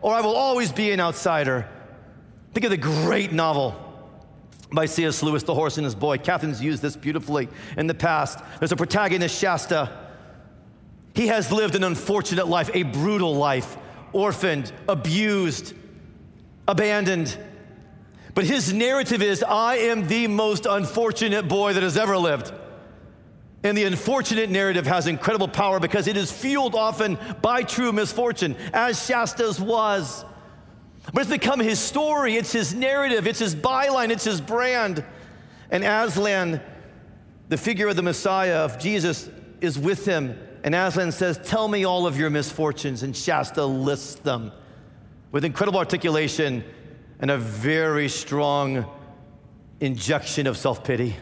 or 0.00 0.12
I 0.12 0.20
will 0.20 0.34
always 0.34 0.72
be 0.72 0.90
an 0.90 0.98
outsider. 0.98 1.68
Think 2.52 2.64
of 2.64 2.70
the 2.70 2.76
great 2.76 3.32
novel 3.32 3.76
by 4.72 4.86
C.S. 4.86 5.22
Lewis, 5.22 5.44
The 5.44 5.54
Horse 5.54 5.78
and 5.78 5.84
His 5.84 5.94
Boy. 5.94 6.18
Catherine's 6.18 6.62
used 6.62 6.82
this 6.82 6.96
beautifully 6.96 7.48
in 7.76 7.86
the 7.86 7.94
past. 7.94 8.40
There's 8.58 8.72
a 8.72 8.76
protagonist, 8.76 9.38
Shasta. 9.38 10.06
He 11.14 11.28
has 11.28 11.50
lived 11.52 11.74
an 11.74 11.84
unfortunate 11.84 12.48
life, 12.48 12.70
a 12.74 12.82
brutal 12.82 13.34
life, 13.34 13.76
orphaned, 14.12 14.72
abused, 14.88 15.74
abandoned. 16.66 17.38
But 18.38 18.46
his 18.46 18.72
narrative 18.72 19.20
is 19.20 19.42
I 19.42 19.78
am 19.78 20.06
the 20.06 20.28
most 20.28 20.64
unfortunate 20.64 21.48
boy 21.48 21.72
that 21.72 21.82
has 21.82 21.96
ever 21.96 22.16
lived. 22.16 22.52
And 23.64 23.76
the 23.76 23.82
unfortunate 23.82 24.48
narrative 24.48 24.86
has 24.86 25.08
incredible 25.08 25.48
power 25.48 25.80
because 25.80 26.06
it 26.06 26.16
is 26.16 26.30
fueled 26.30 26.76
often 26.76 27.18
by 27.42 27.64
true 27.64 27.90
misfortune, 27.90 28.54
as 28.72 29.04
Shasta's 29.04 29.60
was. 29.60 30.24
But 31.12 31.22
it's 31.22 31.30
become 31.32 31.58
his 31.58 31.80
story, 31.80 32.36
it's 32.36 32.52
his 32.52 32.72
narrative, 32.72 33.26
it's 33.26 33.40
his 33.40 33.56
byline, 33.56 34.10
it's 34.10 34.22
his 34.22 34.40
brand. 34.40 35.04
And 35.72 35.82
Aslan, 35.82 36.60
the 37.48 37.56
figure 37.56 37.88
of 37.88 37.96
the 37.96 38.02
Messiah 38.02 38.58
of 38.58 38.78
Jesus, 38.78 39.28
is 39.60 39.76
with 39.76 40.06
him. 40.06 40.38
And 40.62 40.76
Aslan 40.76 41.10
says, 41.10 41.40
Tell 41.42 41.66
me 41.66 41.82
all 41.82 42.06
of 42.06 42.16
your 42.16 42.30
misfortunes. 42.30 43.02
And 43.02 43.16
Shasta 43.16 43.64
lists 43.64 44.14
them 44.14 44.52
with 45.32 45.44
incredible 45.44 45.80
articulation 45.80 46.62
and 47.20 47.30
a 47.30 47.38
very 47.38 48.08
strong 48.08 48.86
injection 49.80 50.46
of 50.46 50.56
self 50.56 50.84
pity. 50.84 51.16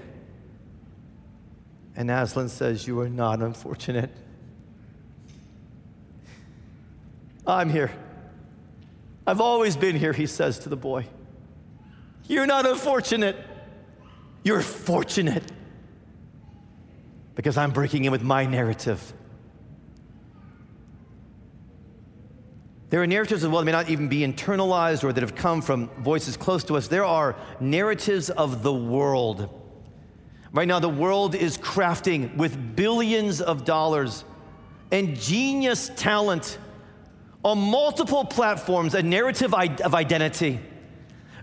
And 1.95 2.11
Aslan 2.11 2.49
says, 2.49 2.87
You 2.87 3.01
are 3.01 3.09
not 3.09 3.41
unfortunate. 3.41 4.11
I'm 7.47 7.71
here. 7.71 7.91
I've 9.27 9.41
always 9.41 9.77
been 9.77 9.97
here, 9.97 10.13
he 10.13 10.27
says 10.27 10.59
to 10.61 10.69
the 10.69 10.77
boy. 10.77 11.07
You're 12.29 12.47
not 12.47 12.67
unfortunate. 12.67 13.37
You're 14.43 14.61
fortunate 14.61 15.45
because 17.35 17.57
I'm 17.57 17.71
breaking 17.71 18.05
in 18.05 18.13
with 18.13 18.23
my 18.23 18.47
narrative. 18.47 19.13
There 22.89 23.03
are 23.03 23.07
narratives 23.07 23.43
as 23.43 23.51
well 23.51 23.61
that 23.61 23.67
may 23.67 23.73
not 23.73 23.91
even 23.91 24.09
be 24.09 24.21
internalized 24.21 25.03
or 25.03 25.13
that 25.13 25.21
have 25.21 25.35
come 25.35 25.61
from 25.61 25.89
voices 26.03 26.37
close 26.37 26.63
to 26.65 26.77
us. 26.77 26.87
There 26.87 27.05
are 27.05 27.37
narratives 27.59 28.31
of 28.31 28.63
the 28.63 28.73
world. 28.73 29.49
Right 30.53 30.69
now, 30.69 30.79
the 30.79 30.89
world 30.89 31.35
is 31.35 31.59
crafting 31.59 32.37
with 32.37 32.77
billions 32.77 33.41
of 33.41 33.65
dollars 33.65 34.25
and 34.93 35.17
genius 35.17 35.91
talent 35.97 36.59
on 37.45 37.59
multiple 37.59 38.25
platforms 38.25 38.95
a 38.95 39.03
narrative 39.03 39.53
of 39.53 39.95
identity 39.95 40.61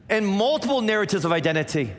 and 0.09 0.25
multiple 0.25 0.81
narratives 0.81 1.25
of 1.25 1.31
identity. 1.31 1.91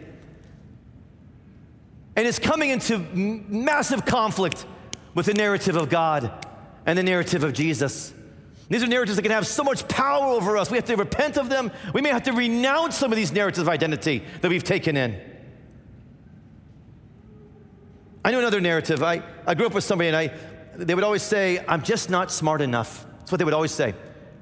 And 2.17 2.27
it's 2.27 2.39
coming 2.39 2.71
into 2.71 2.99
massive 2.99 4.05
conflict 4.07 4.67
with 5.15 5.27
the 5.27 5.35
narrative 5.35 5.77
of 5.77 5.89
God 5.89 6.47
and 6.87 6.99
the 6.99 7.03
narrative 7.03 7.45
of 7.45 7.53
Jesus. 7.53 8.13
These 8.69 8.83
are 8.83 8.87
narratives 8.87 9.17
that 9.17 9.23
can 9.23 9.31
have 9.33 9.47
so 9.47 9.63
much 9.63 9.87
power 9.89 10.27
over 10.33 10.57
us. 10.57 10.71
We 10.71 10.79
have 10.79 10.87
to 10.87 10.97
repent 10.97 11.37
of 11.37 11.49
them. 11.49 11.71
We 11.93 12.01
may 12.01 12.09
have 12.09 12.23
to 12.25 12.33
renounce 12.33 12.97
some 12.97 13.13
of 13.13 13.17
these 13.17 13.33
narratives 13.33 13.59
of 13.59 13.69
identity 13.69 14.23
that 14.41 14.49
we've 14.49 14.65
taken 14.65 14.97
in. 14.97 15.21
I 18.25 18.31
know 18.31 18.39
another 18.39 18.63
narrative. 18.63 19.03
I, 19.03 19.23
I 19.47 19.55
grew 19.55 19.67
up 19.67 19.75
with 19.75 19.85
somebody 19.85 20.09
and 20.09 20.17
I, 20.17 20.33
they 20.77 20.95
would 20.95 21.05
always 21.05 21.23
say, 21.23 21.63
I'm 21.69 21.83
just 21.83 22.09
not 22.09 22.33
smart 22.33 22.63
enough. 22.63 23.07
That's 23.19 23.33
what 23.33 23.39
they 23.39 23.45
would 23.45 23.53
always 23.53 23.73
say. 23.73 23.95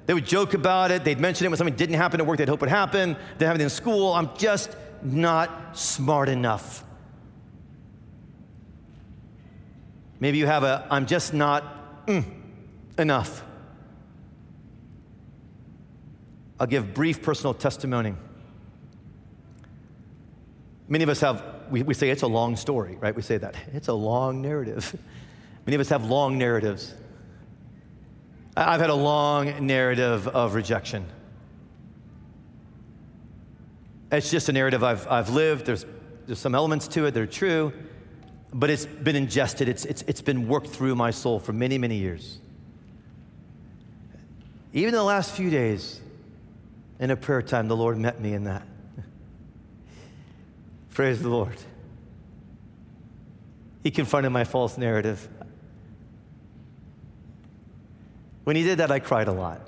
They 0.07 0.15
would 0.15 0.27
joke 0.27 0.55
about 0.55 0.93
it. 0.93 1.03
They'd 1.03 1.21
mention 1.21 1.47
it 1.47 1.51
when 1.51 1.59
something 1.59 1.75
didn't 1.75 1.97
happen 1.97 2.21
at 2.21 2.27
work. 2.27 2.39
They'd 2.39 2.49
hope 2.49 2.63
it 2.63 2.69
happened. 2.69 3.17
They'd 3.39 3.47
have 3.47 3.57
it 3.57 3.61
in 3.61 3.71
school. 3.71 4.13
I'm 4.13 4.31
just 4.37 4.77
not 5.03 5.77
smart 5.77 6.29
enough. 6.29 6.85
Maybe 10.21 10.39
you 10.39 10.47
have 10.47 10.63
a, 10.63 10.87
I'm 10.89 11.07
just 11.07 11.35
not 11.35 12.07
mm, 12.07 12.25
enough. 12.99 13.43
I'll 16.63 16.69
give 16.69 16.95
brief 16.95 17.23
personal 17.23 17.55
testimony. 17.55 18.15
Many 20.87 21.03
of 21.03 21.11
us 21.11 21.19
have, 21.19 21.43
we, 21.69 21.83
we 21.83 21.93
say 21.93 22.09
it's 22.09 22.23
a 22.23 22.29
long 22.29 22.55
story, 22.55 22.97
right? 23.01 23.17
We 23.17 23.23
say 23.23 23.37
that. 23.39 23.57
It's 23.73 23.89
a 23.89 23.93
long 23.93 24.41
narrative. 24.41 24.97
Many 25.67 25.75
of 25.75 25.81
us 25.81 25.89
have 25.89 26.05
long 26.05 26.39
narratives. 26.39 26.95
I've 28.57 28.81
had 28.81 28.91
a 28.91 28.95
long 28.95 29.67
narrative 29.67 30.29
of 30.29 30.55
rejection. 30.55 31.05
It's 34.13 34.31
just 34.31 34.49
a 34.49 34.53
narrative 34.53 34.85
I've, 34.85 35.09
I've 35.09 35.31
lived. 35.31 35.67
There's, 35.67 35.85
there's 36.27 36.39
some 36.39 36.55
elements 36.55 36.87
to 36.89 37.07
it 37.07 37.11
that 37.15 37.21
are 37.21 37.27
true, 37.27 37.73
but 38.53 38.71
it's 38.71 38.87
been 38.87 39.17
ingested, 39.17 39.69
it's, 39.69 39.85
it's, 39.85 40.03
it's 40.03 40.23
been 40.23 40.47
worked 40.47 40.69
through 40.69 40.95
my 40.95 41.11
soul 41.11 41.41
for 41.41 41.53
many, 41.53 41.77
many 41.77 41.97
years. 41.97 42.39
Even 44.73 44.91
in 44.91 44.99
the 44.99 45.03
last 45.03 45.33
few 45.33 45.51
days, 45.51 46.01
in 47.03 47.11
a 47.11 47.17
prayer 47.17 47.43
time, 47.43 47.67
the 47.67 47.77
Lord 47.77 47.99
met 47.99 48.21
me 48.21 48.33
in 48.33 48.45
that. 48.45 48.63
Praise 50.91 51.21
the 51.21 51.29
Lord. 51.29 51.57
He 53.83 53.91
confronted 53.91 54.31
my 54.31 54.45
false 54.45 54.79
narrative. 54.79 55.29
When 58.45 58.55
he 58.55 58.63
did 58.63 58.79
that, 58.79 58.93
I 58.93 59.01
cried 59.01 59.27
a 59.27 59.33
lot. 59.33 59.67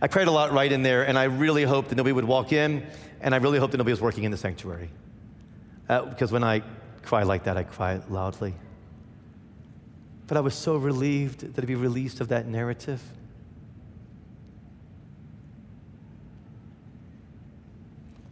I 0.00 0.08
cried 0.08 0.28
a 0.28 0.30
lot 0.30 0.50
right 0.50 0.72
in 0.72 0.82
there, 0.82 1.06
and 1.06 1.18
I 1.18 1.24
really 1.24 1.64
hoped 1.64 1.90
that 1.90 1.96
nobody 1.96 2.14
would 2.14 2.24
walk 2.24 2.54
in, 2.54 2.86
and 3.20 3.34
I 3.34 3.36
really 3.36 3.58
hoped 3.58 3.72
that 3.72 3.78
nobody 3.78 3.92
was 3.92 4.00
working 4.00 4.24
in 4.24 4.30
the 4.30 4.38
sanctuary. 4.38 4.88
Uh, 5.90 6.06
because 6.06 6.32
when 6.32 6.42
I 6.42 6.62
cry 7.02 7.24
like 7.24 7.44
that, 7.44 7.58
I 7.58 7.64
cry 7.64 8.00
loudly. 8.08 8.54
But 10.26 10.38
I 10.38 10.40
was 10.40 10.54
so 10.54 10.76
relieved 10.76 11.52
that 11.54 11.62
I'd 11.62 11.68
be 11.68 11.74
released 11.74 12.22
of 12.22 12.28
that 12.28 12.46
narrative. 12.46 13.02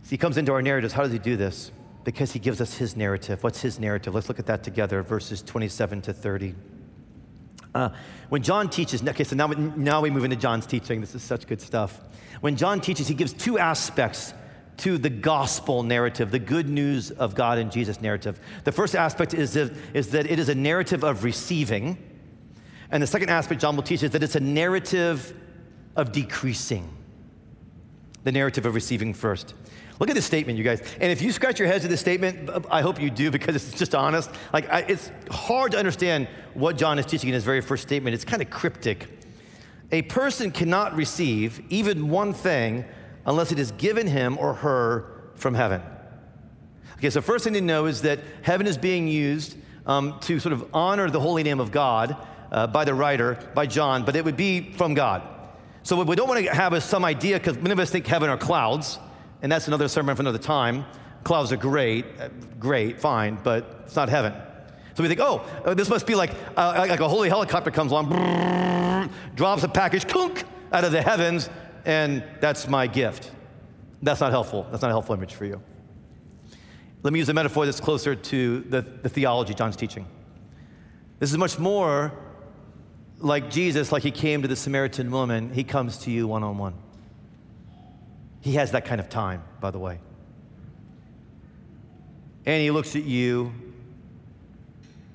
He 0.08 0.16
comes 0.16 0.38
into 0.38 0.52
our 0.52 0.62
narratives. 0.62 0.92
How 0.92 1.02
does 1.02 1.12
he 1.12 1.18
do 1.18 1.36
this? 1.36 1.70
Because 2.04 2.32
he 2.32 2.38
gives 2.38 2.60
us 2.60 2.74
his 2.74 2.96
narrative. 2.96 3.42
What's 3.42 3.60
his 3.60 3.78
narrative? 3.78 4.14
Let's 4.14 4.28
look 4.28 4.38
at 4.38 4.46
that 4.46 4.62
together, 4.62 5.02
verses 5.02 5.42
27 5.42 6.02
to 6.02 6.12
30. 6.12 6.54
Uh, 7.74 7.90
when 8.28 8.42
John 8.42 8.70
teaches, 8.70 9.06
okay, 9.06 9.24
so 9.24 9.36
now, 9.36 9.48
now 9.48 10.00
we 10.00 10.10
move 10.10 10.24
into 10.24 10.36
John's 10.36 10.66
teaching. 10.66 11.00
This 11.00 11.14
is 11.14 11.22
such 11.22 11.46
good 11.46 11.60
stuff. 11.60 12.00
When 12.40 12.56
John 12.56 12.80
teaches, 12.80 13.08
he 13.08 13.14
gives 13.14 13.32
two 13.32 13.58
aspects 13.58 14.32
to 14.78 14.96
the 14.96 15.10
gospel 15.10 15.82
narrative, 15.82 16.30
the 16.30 16.38
good 16.38 16.68
news 16.68 17.10
of 17.10 17.34
God 17.34 17.58
and 17.58 17.70
Jesus 17.70 18.00
narrative. 18.00 18.40
The 18.64 18.72
first 18.72 18.94
aspect 18.94 19.34
is 19.34 19.52
that, 19.54 19.72
is 19.92 20.10
that 20.12 20.30
it 20.30 20.38
is 20.38 20.48
a 20.48 20.54
narrative 20.54 21.04
of 21.04 21.24
receiving. 21.24 21.98
And 22.90 23.02
the 23.02 23.06
second 23.06 23.28
aspect 23.28 23.60
John 23.60 23.76
will 23.76 23.82
teach 23.82 24.02
is 24.02 24.12
that 24.12 24.22
it's 24.22 24.36
a 24.36 24.40
narrative 24.40 25.34
of 25.96 26.12
decreasing. 26.12 26.88
The 28.28 28.32
narrative 28.32 28.66
of 28.66 28.75
receiving 28.75 29.14
first. 29.14 29.54
Look 29.99 30.11
at 30.11 30.14
this 30.14 30.26
statement, 30.26 30.58
you 30.58 30.62
guys. 30.62 30.82
And 31.00 31.11
if 31.11 31.23
you 31.23 31.32
scratch 31.32 31.58
your 31.58 31.66
heads 31.66 31.87
at 31.87 31.90
this 31.90 32.00
statement, 32.00 32.50
I 32.70 32.82
hope 32.82 33.00
you 33.00 33.08
do 33.08 33.30
because 33.30 33.56
it's 33.56 33.73
just 33.73 33.94
honest. 33.94 34.30
Like, 34.52 34.68
I, 34.68 34.80
it's 34.80 35.11
hard 35.30 35.73
to 35.73 35.78
understand 35.78 36.28
what 36.52 36.76
John 36.76 36.99
is 36.99 37.06
teaching 37.06 37.30
in 37.30 37.35
his 37.35 37.42
very 37.42 37.62
first 37.62 37.85
statement. 37.85 38.12
It's 38.12 38.26
kind 38.26 38.42
of 38.42 38.50
cryptic. 38.50 39.08
A 39.93 40.02
person 40.02 40.50
cannot 40.50 40.95
receive 40.95 41.62
even 41.71 42.10
one 42.10 42.34
thing 42.34 42.84
unless 43.25 43.50
it 43.50 43.58
is 43.58 43.71
given 43.73 44.06
him 44.06 44.36
or 44.36 44.52
her 44.52 45.06
from 45.34 45.54
heaven. 45.54 45.80
Okay, 46.99 47.08
so 47.08 47.23
first 47.23 47.45
thing 47.45 47.54
to 47.54 47.62
know 47.62 47.86
is 47.86 48.02
that 48.02 48.21
heaven 48.43 48.67
is 48.67 48.76
being 48.76 49.08
used 49.08 49.56
um, 49.86 50.19
to 50.21 50.38
sort 50.38 50.52
of 50.52 50.69
honor 50.75 51.08
the 51.08 51.21
holy 51.21 51.45
name 51.45 51.60
of 51.60 51.73
God 51.73 52.14
uh, 52.52 52.67
by 52.67 52.84
the 52.84 52.93
writer, 52.93 53.38
by 53.54 53.64
John, 53.64 54.04
but 54.04 54.17
it 54.17 54.25
would 54.26 54.36
be 54.36 54.71
from 54.73 54.93
God. 54.93 55.23
So 55.82 55.97
what 55.97 56.06
we 56.06 56.17
don't 56.17 56.28
want 56.28 56.45
to 56.45 56.54
have 56.54 56.75
is 56.75 56.84
some 56.84 57.04
idea, 57.04 57.38
because 57.38 57.56
many 57.56 57.73
of 57.73 57.78
us 57.78 57.91
think 57.91 58.06
heaven 58.06 58.28
are 58.28 58.36
clouds 58.36 58.99
and 59.43 59.50
that's 59.50 59.69
another 59.69 59.88
sermon 59.88 60.17
for 60.17 60.23
another 60.23 60.38
time. 60.38 60.84
Clouds 61.25 61.52
are 61.52 61.56
great, 61.56 62.04
uh, 62.19 62.28
great, 62.58 63.00
fine, 63.00 63.38
but 63.43 63.82
it's 63.84 63.97
not 63.97 64.08
heaven. 64.08 64.32
So 64.95 65.02
we 65.02 65.08
think, 65.08 65.21
oh, 65.21 65.47
uh, 65.64 65.75
this 65.75 65.88
must 65.88 66.06
be 66.06 66.14
like, 66.14 66.32
uh, 66.56 66.86
like 66.88 67.00
a 67.00 67.08
holy 67.08 67.28
helicopter 67.28 67.71
comes 67.71 67.93
along, 67.93 68.10
brrr, 68.10 69.10
drops 69.36 69.62
a 69.62 69.69
package, 69.69 70.08
clunk, 70.08 70.45
out 70.73 70.84
of 70.84 70.93
the 70.93 71.00
heavens, 71.00 71.49
and 71.84 72.25
that's 72.41 72.69
my 72.69 72.86
gift. 72.86 73.30
That's 74.02 74.21
not 74.21 74.32
helpful. 74.32 74.67
That's 74.71 74.82
not 74.82 74.91
a 74.91 74.95
helpful 74.95 75.14
image 75.14 75.34
for 75.34 75.45
you. 75.45 75.62
Let 77.02 77.12
me 77.12 77.21
use 77.21 77.28
a 77.28 77.34
metaphor 77.34 77.64
that's 77.64 77.80
closer 77.80 78.17
to 78.17 78.60
the, 78.60 78.82
the 78.82 79.08
theology 79.08 79.54
John's 79.54 79.76
teaching. 79.76 80.06
This 81.21 81.30
is 81.30 81.38
much 81.38 81.58
more 81.58 82.12
like 83.21 83.50
Jesus, 83.50 83.91
like 83.91 84.02
he 84.02 84.11
came 84.11 84.43
to 84.43 84.49
the 84.49 84.57
Samaritan 84.57 85.11
woman, 85.11 85.52
he 85.52 85.65
comes 85.65 85.99
to 85.99 86.11
you 86.11 86.28
one 86.28 86.43
on 86.43 86.59
one. 86.59 86.75
He 88.41 88.52
has 88.52 88.73
that 88.73 88.85
kind 88.85 89.00
of 89.00 89.09
time, 89.09 89.43
by 89.61 89.71
the 89.71 89.78
way. 89.78 89.99
And 92.47 92.63
he 92.63 92.71
looks 92.71 92.97
at 92.97 93.04
you, 93.04 93.52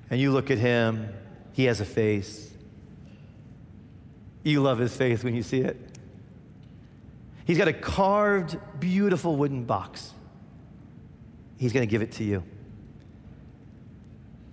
and 0.09 0.19
you 0.19 0.31
look 0.31 0.51
at 0.51 0.57
him. 0.57 1.11
He 1.53 1.65
has 1.65 1.81
a 1.81 1.85
face. 1.85 2.51
You 4.43 4.61
love 4.61 4.79
his 4.79 4.95
face 4.95 5.23
when 5.23 5.35
you 5.35 5.43
see 5.43 5.61
it. 5.61 5.77
He's 7.45 7.57
got 7.57 7.67
a 7.67 7.73
carved, 7.73 8.57
beautiful 8.79 9.35
wooden 9.35 9.63
box. 9.63 10.13
He's 11.57 11.73
going 11.73 11.87
to 11.87 11.89
give 11.89 12.01
it 12.01 12.11
to 12.13 12.23
you. 12.23 12.43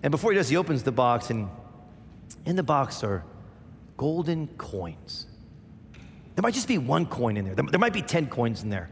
And 0.03 0.11
before 0.11 0.33
he 0.33 0.39
does, 0.39 0.49
he 0.49 0.57
opens 0.57 0.83
the 0.83 0.93
box, 0.93 1.31
and 1.31 1.49
in 2.47 2.57
the 2.57 2.63
box 2.63 3.03
are 3.05 3.25
golden 4.01 4.47
coins. 4.57 5.27
There 6.35 6.43
might 6.43 6.55
just 6.55 6.67
be 6.67 6.79
one 6.79 7.05
coin 7.05 7.37
in 7.37 7.45
there. 7.45 7.55
There 7.55 7.79
might 7.79 7.93
be 7.93 8.01
10 8.01 8.29
coins 8.29 8.63
in 8.63 8.71
there. 8.71 8.89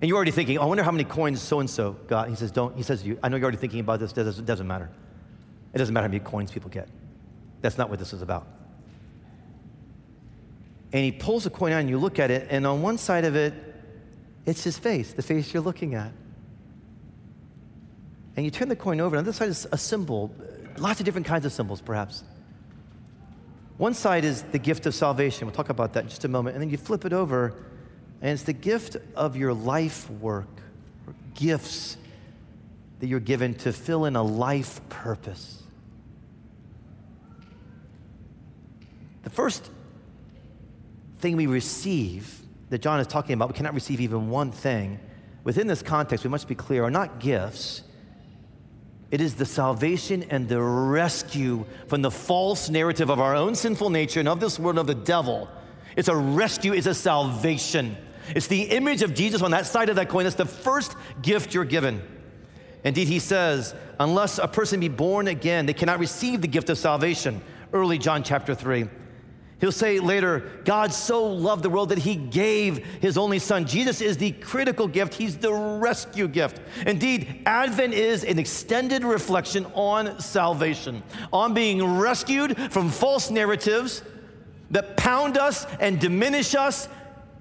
And 0.00 0.08
you're 0.08 0.16
already 0.16 0.30
thinking, 0.30 0.56
oh, 0.56 0.62
I 0.62 0.64
wonder 0.64 0.82
how 0.82 0.90
many 0.90 1.04
coins 1.04 1.42
so 1.42 1.60
and 1.60 1.68
so 1.68 1.92
got. 2.08 2.30
He 2.30 2.34
says, 2.34 2.50
Don't. 2.50 2.74
He 2.74 2.82
says, 2.82 3.04
you, 3.04 3.18
I 3.22 3.28
know 3.28 3.36
you're 3.36 3.44
already 3.44 3.58
thinking 3.58 3.80
about 3.80 4.00
this. 4.00 4.12
It 4.12 4.46
doesn't, 4.46 4.66
matter. 4.66 4.88
It 5.74 5.76
doesn't 5.76 5.92
matter 5.92 6.06
how 6.06 6.12
many 6.12 6.24
coins 6.24 6.50
people 6.50 6.70
get. 6.70 6.88
That's 7.60 7.76
not 7.76 7.90
what 7.90 7.98
this 7.98 8.14
is 8.14 8.22
about. 8.22 8.46
And 10.94 11.04
he 11.04 11.12
pulls 11.12 11.44
a 11.44 11.50
coin 11.50 11.72
out, 11.72 11.80
and 11.80 11.90
you 11.90 11.98
look 11.98 12.18
at 12.18 12.30
it, 12.30 12.46
and 12.48 12.66
on 12.66 12.80
one 12.80 12.96
side 12.96 13.26
of 13.26 13.36
it, 13.36 13.52
it's 14.46 14.64
his 14.64 14.78
face, 14.78 15.12
the 15.12 15.20
face 15.20 15.52
you're 15.52 15.62
looking 15.62 15.94
at. 15.94 16.10
And 18.34 18.46
you 18.46 18.50
turn 18.50 18.70
the 18.70 18.76
coin 18.76 18.98
over, 18.98 19.14
and 19.14 19.18
on 19.18 19.24
the 19.24 19.28
other 19.28 19.36
side 19.36 19.50
is 19.50 19.66
a 19.72 19.76
symbol, 19.76 20.34
lots 20.78 21.00
of 21.00 21.04
different 21.04 21.26
kinds 21.26 21.44
of 21.44 21.52
symbols, 21.52 21.82
perhaps. 21.82 22.24
One 23.76 23.94
side 23.94 24.24
is 24.24 24.42
the 24.42 24.58
gift 24.58 24.86
of 24.86 24.94
salvation. 24.94 25.46
We'll 25.46 25.54
talk 25.54 25.68
about 25.68 25.94
that 25.94 26.04
in 26.04 26.08
just 26.08 26.24
a 26.24 26.28
moment. 26.28 26.54
And 26.54 26.62
then 26.62 26.70
you 26.70 26.76
flip 26.76 27.04
it 27.04 27.12
over, 27.12 27.54
and 28.20 28.30
it's 28.30 28.44
the 28.44 28.52
gift 28.52 28.96
of 29.16 29.36
your 29.36 29.52
life 29.52 30.08
work, 30.10 30.48
gifts 31.34 31.96
that 33.00 33.08
you're 33.08 33.20
given 33.20 33.54
to 33.54 33.72
fill 33.72 34.04
in 34.04 34.16
a 34.16 34.22
life 34.22 34.80
purpose. 34.88 35.62
The 39.24 39.30
first 39.30 39.70
thing 41.18 41.36
we 41.36 41.46
receive 41.46 42.42
that 42.70 42.78
John 42.78 43.00
is 43.00 43.06
talking 43.06 43.34
about, 43.34 43.48
we 43.48 43.54
cannot 43.54 43.74
receive 43.74 44.00
even 44.00 44.30
one 44.30 44.52
thing. 44.52 45.00
Within 45.42 45.66
this 45.66 45.82
context, 45.82 46.24
we 46.24 46.30
must 46.30 46.46
be 46.48 46.54
clear, 46.54 46.84
are 46.84 46.90
not 46.90 47.18
gifts, 47.18 47.82
it 49.14 49.20
is 49.20 49.36
the 49.36 49.46
salvation 49.46 50.24
and 50.28 50.48
the 50.48 50.60
rescue 50.60 51.64
from 51.86 52.02
the 52.02 52.10
false 52.10 52.68
narrative 52.68 53.10
of 53.10 53.20
our 53.20 53.36
own 53.36 53.54
sinful 53.54 53.88
nature 53.88 54.18
and 54.18 54.28
of 54.28 54.40
this 54.40 54.58
world 54.58 54.76
of 54.76 54.88
the 54.88 54.94
devil. 54.96 55.48
It's 55.94 56.08
a 56.08 56.16
rescue, 56.16 56.72
it's 56.72 56.88
a 56.88 56.94
salvation. 56.94 57.96
It's 58.34 58.48
the 58.48 58.62
image 58.62 59.02
of 59.02 59.14
Jesus 59.14 59.40
on 59.40 59.52
that 59.52 59.66
side 59.66 59.88
of 59.88 59.94
that 59.94 60.08
coin. 60.08 60.24
That's 60.24 60.34
the 60.34 60.44
first 60.44 60.96
gift 61.22 61.54
you're 61.54 61.64
given. 61.64 62.02
Indeed, 62.82 63.06
he 63.06 63.20
says, 63.20 63.72
unless 64.00 64.38
a 64.38 64.48
person 64.48 64.80
be 64.80 64.88
born 64.88 65.28
again, 65.28 65.66
they 65.66 65.74
cannot 65.74 66.00
receive 66.00 66.40
the 66.40 66.48
gift 66.48 66.68
of 66.68 66.76
salvation. 66.76 67.40
Early 67.72 67.98
John 67.98 68.24
chapter 68.24 68.52
3. 68.52 68.88
He'll 69.60 69.72
say 69.72 70.00
later, 70.00 70.50
God 70.64 70.92
so 70.92 71.24
loved 71.24 71.62
the 71.62 71.70
world 71.70 71.90
that 71.90 71.98
he 71.98 72.16
gave 72.16 72.84
his 73.00 73.16
only 73.16 73.38
son. 73.38 73.66
Jesus 73.66 74.00
is 74.00 74.16
the 74.16 74.32
critical 74.32 74.88
gift, 74.88 75.14
he's 75.14 75.36
the 75.36 75.52
rescue 75.52 76.28
gift. 76.28 76.60
Indeed, 76.86 77.42
Advent 77.46 77.94
is 77.94 78.24
an 78.24 78.38
extended 78.38 79.04
reflection 79.04 79.66
on 79.74 80.20
salvation, 80.20 81.02
on 81.32 81.54
being 81.54 81.82
rescued 81.98 82.58
from 82.72 82.90
false 82.90 83.30
narratives 83.30 84.02
that 84.70 84.96
pound 84.96 85.38
us 85.38 85.66
and 85.78 86.00
diminish 86.00 86.54
us. 86.54 86.88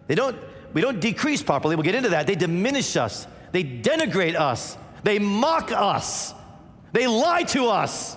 They 0.08 0.16
don't, 0.16 0.38
we 0.74 0.82
don't 0.82 1.00
decrease 1.00 1.42
properly, 1.42 1.76
we'll 1.76 1.84
get 1.84 1.96
into 1.96 2.10
that. 2.10 2.28
They 2.28 2.36
diminish 2.36 2.96
us, 2.96 3.28
they 3.52 3.64
denigrate 3.64 4.36
us, 4.36 4.78
they 5.04 5.18
mock 5.18 5.72
us, 5.72 6.34
they 6.92 7.08
lie 7.08 7.44
to 7.44 7.68
us. 7.68 8.16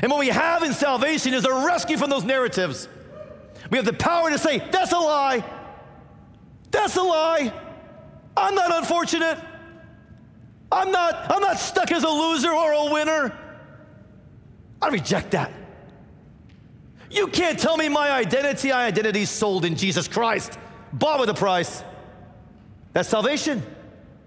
And 0.00 0.10
what 0.10 0.20
we 0.20 0.28
have 0.28 0.62
in 0.62 0.72
salvation 0.72 1.34
is 1.34 1.44
a 1.44 1.52
rescue 1.52 1.98
from 1.98 2.08
those 2.08 2.24
narratives. 2.24 2.88
We 3.68 3.76
have 3.76 3.84
the 3.84 3.92
power 3.92 4.30
to 4.30 4.38
say, 4.38 4.58
that's 4.70 4.92
a 4.92 4.98
lie. 4.98 5.44
That's 6.70 6.96
a 6.96 7.02
lie. 7.02 7.52
I'm 8.36 8.54
not 8.54 8.74
unfortunate. 8.74 9.38
I'm 10.72 10.92
not, 10.92 11.30
I'm 11.30 11.40
not 11.40 11.58
stuck 11.58 11.90
as 11.90 12.04
a 12.04 12.08
loser 12.08 12.50
or 12.52 12.72
a 12.72 12.92
winner. 12.92 13.36
I 14.80 14.88
reject 14.88 15.32
that. 15.32 15.52
You 17.10 17.26
can't 17.26 17.58
tell 17.58 17.76
me 17.76 17.88
my 17.88 18.10
identity. 18.10 18.70
My 18.70 18.86
identity 18.86 19.22
is 19.22 19.30
sold 19.30 19.64
in 19.64 19.74
Jesus 19.74 20.06
Christ, 20.06 20.58
bought 20.92 21.18
with 21.18 21.28
a 21.28 21.34
price. 21.34 21.82
That's 22.92 23.08
salvation. 23.08 23.62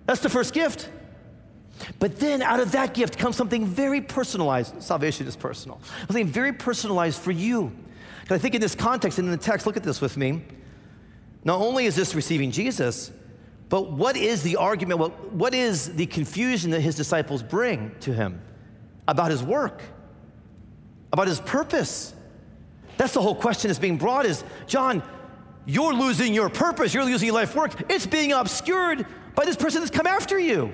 That's 0.05 0.19
the 0.19 0.29
first 0.29 0.53
gift. 0.53 0.89
But 1.99 2.19
then 2.19 2.41
out 2.41 2.59
of 2.59 2.73
that 2.73 2.93
gift 2.93 3.17
comes 3.17 3.35
something 3.35 3.65
very 3.65 4.01
personalized. 4.01 4.81
Salvation 4.83 5.27
is 5.27 5.35
personal. 5.35 5.79
Something 6.07 6.27
very 6.27 6.53
personalized 6.53 7.19
for 7.19 7.31
you. 7.31 7.71
Because 8.23 8.39
I 8.39 8.41
think 8.41 8.55
in 8.55 8.61
this 8.61 8.73
context, 8.73 9.19
and 9.19 9.27
in 9.27 9.31
the 9.33 9.37
text, 9.37 9.67
look 9.67 9.75
at 9.75 9.83
this 9.83 9.99
with 9.99 10.15
me. 10.15 10.43
Not 11.43 11.59
only 11.59 11.87
is 11.87 11.93
this 11.93 12.15
receiving 12.15 12.51
Jesus, 12.51 13.11
but 13.67 13.91
what 13.91 14.15
is 14.15 14.43
the 14.43 14.55
argument? 14.55 15.01
What, 15.01 15.33
what 15.33 15.53
is 15.53 15.93
the 15.93 16.05
confusion 16.05 16.71
that 16.71 16.79
his 16.79 16.95
disciples 16.95 17.43
bring 17.43 17.93
to 17.99 18.13
him 18.13 18.41
about 19.09 19.29
his 19.29 19.43
work, 19.43 19.81
about 21.11 21.27
his 21.27 21.41
purpose? 21.41 22.13
That's 22.95 23.13
the 23.13 23.21
whole 23.21 23.35
question 23.35 23.67
that's 23.67 23.79
being 23.79 23.97
brought 23.97 24.25
is, 24.25 24.45
John, 24.67 25.03
you're 25.65 25.93
losing 25.93 26.33
your 26.33 26.49
purpose, 26.49 26.93
you're 26.93 27.03
losing 27.03 27.27
your 27.27 27.35
life 27.35 27.55
work. 27.55 27.91
It's 27.91 28.07
being 28.07 28.31
obscured 28.31 29.05
by 29.35 29.43
this 29.43 29.57
person 29.57 29.81
that's 29.81 29.91
come 29.91 30.07
after 30.07 30.39
you. 30.39 30.71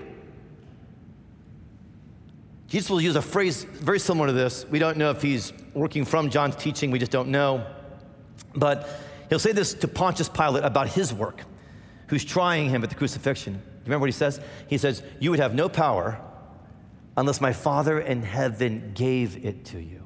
Jesus 2.69 2.89
will 2.91 3.01
use 3.01 3.15
a 3.15 3.21
phrase 3.21 3.63
very 3.63 3.97
similar 3.99 4.27
to 4.27 4.33
this. 4.33 4.63
We 4.69 4.77
don't 4.77 4.97
know 4.97 5.09
if 5.09 5.23
he's 5.23 5.51
working 5.73 6.05
from 6.05 6.29
John's 6.29 6.55
teaching, 6.55 6.91
we 6.91 6.99
just 6.99 7.11
don't 7.11 7.29
know. 7.29 7.65
But 8.55 8.87
he'll 9.29 9.39
say 9.39 9.53
this 9.53 9.73
to 9.75 9.87
Pontius 9.87 10.29
Pilate 10.29 10.63
about 10.63 10.87
his 10.87 11.11
work, 11.11 11.41
who's 12.07 12.23
trying 12.23 12.69
him 12.69 12.83
at 12.83 12.89
the 12.89 12.95
crucifixion. 12.95 13.55
You 13.55 13.61
remember 13.85 14.01
what 14.01 14.09
he 14.09 14.13
says? 14.13 14.39
He 14.67 14.77
says, 14.77 15.01
You 15.19 15.31
would 15.31 15.39
have 15.39 15.55
no 15.55 15.67
power 15.67 16.21
unless 17.17 17.41
my 17.41 17.53
Father 17.53 17.99
in 17.99 18.21
heaven 18.21 18.91
gave 18.93 19.43
it 19.43 19.65
to 19.65 19.79
you. 19.79 20.05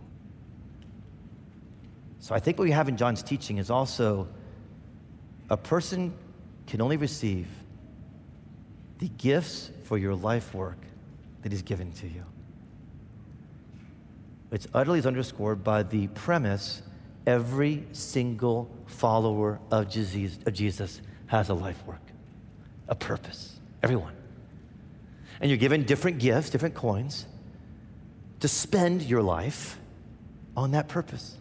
So 2.20 2.34
I 2.34 2.40
think 2.40 2.58
what 2.58 2.64
we 2.64 2.72
have 2.72 2.88
in 2.88 2.96
John's 2.96 3.22
teaching 3.22 3.58
is 3.58 3.70
also 3.70 4.30
a 5.50 5.58
person 5.58 6.14
can 6.66 6.80
only 6.80 6.96
receive 6.96 7.48
the 9.00 9.10
gifts 9.10 9.70
for 9.84 9.98
your 9.98 10.16
life 10.16 10.54
work 10.54 10.78
that 11.42 11.52
he's 11.52 11.62
given 11.62 11.92
to 11.92 12.08
you. 12.08 12.24
It's 14.54 14.68
utterly 14.72 15.04
underscored 15.04 15.64
by 15.64 15.82
the 15.82 16.08
premise 16.10 16.84
every 17.26 17.88
single 17.92 18.70
follower 18.86 19.60
of 19.72 19.90
Jesus, 19.90 20.38
of 20.46 20.54
Jesus 20.54 21.02
has 21.26 21.50
a 21.50 21.56
life 21.56 21.84
work, 21.88 22.02
a 22.88 22.94
purpose. 22.94 23.60
Everyone. 23.82 24.14
And 25.42 25.50
you're 25.50 25.58
given 25.58 25.86
different 25.86 26.20
gifts, 26.20 26.52
different 26.52 26.76
coins 26.76 27.26
to 28.42 28.48
spend 28.48 29.02
your 29.02 29.24
life 29.24 29.80
on 30.56 30.72
that 30.72 30.88
purpose. 30.88 31.36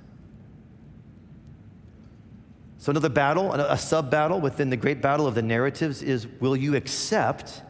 So, 2.79 2.91
another 2.91 3.11
battle, 3.11 3.53
a 3.53 3.77
sub 3.77 4.11
battle 4.11 4.41
within 4.41 4.71
the 4.71 4.77
great 4.79 5.03
battle 5.03 5.27
of 5.27 5.35
the 5.35 5.43
narratives 5.43 6.03
is 6.03 6.27
will 6.41 6.57
you 6.57 6.77
accept 6.77 7.61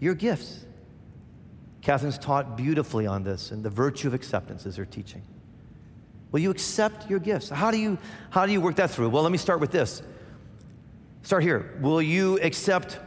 your 0.00 0.14
gifts? 0.14 0.64
Catherine's 1.84 2.16
taught 2.16 2.56
beautifully 2.56 3.06
on 3.06 3.22
this, 3.22 3.50
and 3.50 3.62
the 3.62 3.70
virtue 3.70 4.08
of 4.08 4.14
acceptance 4.14 4.64
is 4.64 4.74
her 4.76 4.86
teaching. 4.86 5.22
Will 6.32 6.40
you 6.40 6.50
accept 6.50 7.08
your 7.10 7.18
gifts? 7.18 7.50
How 7.50 7.70
do 7.70 7.78
you, 7.78 7.98
how 8.30 8.46
do 8.46 8.52
you 8.52 8.60
work 8.60 8.76
that 8.76 8.90
through? 8.90 9.10
Well, 9.10 9.22
let 9.22 9.30
me 9.30 9.38
start 9.38 9.60
with 9.60 9.70
this. 9.70 10.02
Start 11.22 11.42
here. 11.42 11.78
Will 11.80 12.00
you 12.00 12.40
accept 12.40 12.98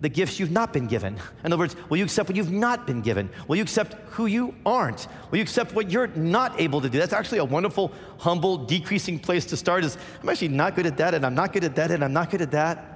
the 0.00 0.08
gifts 0.08 0.40
you've 0.40 0.50
not 0.50 0.72
been 0.72 0.86
given? 0.86 1.18
In 1.44 1.52
other 1.52 1.58
words, 1.58 1.76
will 1.90 1.98
you 1.98 2.04
accept 2.04 2.30
what 2.30 2.36
you've 2.36 2.50
not 2.50 2.86
been 2.86 3.02
given? 3.02 3.28
Will 3.46 3.56
you 3.56 3.62
accept 3.62 3.92
who 4.12 4.24
you 4.24 4.54
aren't? 4.64 5.06
Will 5.30 5.36
you 5.36 5.42
accept 5.42 5.74
what 5.74 5.90
you're 5.90 6.06
not 6.08 6.58
able 6.58 6.80
to 6.80 6.88
do? 6.88 6.98
That's 6.98 7.12
actually 7.12 7.38
a 7.38 7.44
wonderful, 7.44 7.92
humble, 8.16 8.56
decreasing 8.56 9.18
place 9.18 9.44
to 9.46 9.58
start 9.58 9.84
is 9.84 9.98
I'm 10.22 10.28
actually 10.30 10.48
not 10.48 10.74
good 10.74 10.86
at 10.86 10.96
that, 10.96 11.12
and 11.12 11.24
I'm 11.24 11.34
not 11.34 11.52
good 11.52 11.64
at 11.64 11.76
that, 11.76 11.90
and 11.90 12.02
I'm 12.02 12.14
not 12.14 12.30
good 12.30 12.40
at 12.40 12.50
that 12.52 12.89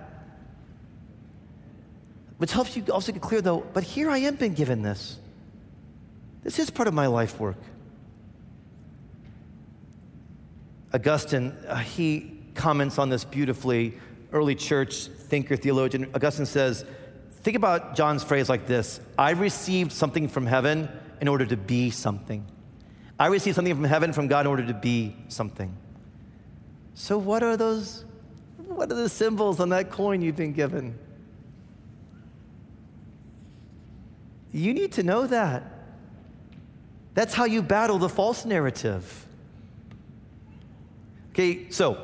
which 2.39 2.53
helps 2.53 2.77
you 2.77 2.85
also 2.91 3.13
get 3.13 3.23
clear 3.23 3.41
though, 3.41 3.61
but 3.73 3.83
here 3.83 4.11
I 4.11 4.19
am 4.19 4.37
been 4.37 4.55
given 4.55 4.83
this. 4.83 5.19
This 6.43 6.59
is 6.59 6.71
part 6.71 6.89
of 6.89 6.95
my 6.95 7.07
life 7.07 7.41
work. 7.41 7.57
Augustine, 10.93 11.53
uh, 11.67 11.77
he 11.77 12.39
comments 12.55 12.99
on 12.99 13.09
this 13.09 13.25
beautifully. 13.25 13.99
Early 14.33 14.55
church 14.55 15.07
thinker, 15.07 15.57
theologian. 15.57 16.11
Augustine 16.15 16.47
says, 16.47 16.85
think 17.43 17.57
about 17.57 17.95
John's 17.97 18.25
phrase 18.25 18.49
like 18.49 18.67
this 18.67 19.01
I 19.19 19.31
received 19.31 19.93
something 19.93 20.29
from 20.29 20.47
heaven 20.47 20.89
in 21.21 21.29
order 21.29 21.47
to 21.47 21.57
be 21.57 21.91
something. 21.91 22.45
I 23.19 23.29
received 23.29 23.55
something 23.55 23.75
from 23.75 23.85
heaven 23.85 24.13
from 24.13 24.27
God 24.27 24.41
in 24.41 24.47
order 24.49 24.67
to 24.67 24.75
be 24.75 25.17
something. 25.29 25.75
So, 26.95 27.17
what 27.17 27.43
are 27.43 27.57
those? 27.57 28.05
What 28.67 28.91
are 28.91 28.97
the 28.97 29.09
symbols 29.09 29.61
on 29.61 29.69
that 29.71 29.91
coin 29.91 30.21
you've 30.21 30.37
been 30.37 30.53
given? 30.53 30.99
You 34.55 34.73
need 34.73 34.93
to 34.93 35.03
know 35.03 35.27
that. 35.27 35.65
That's 37.15 37.35
how 37.35 37.45
you 37.45 37.61
battle 37.61 37.99
the 37.99 38.09
false 38.09 38.45
narrative. 38.45 39.27
Okay, 41.31 41.71
so 41.71 41.99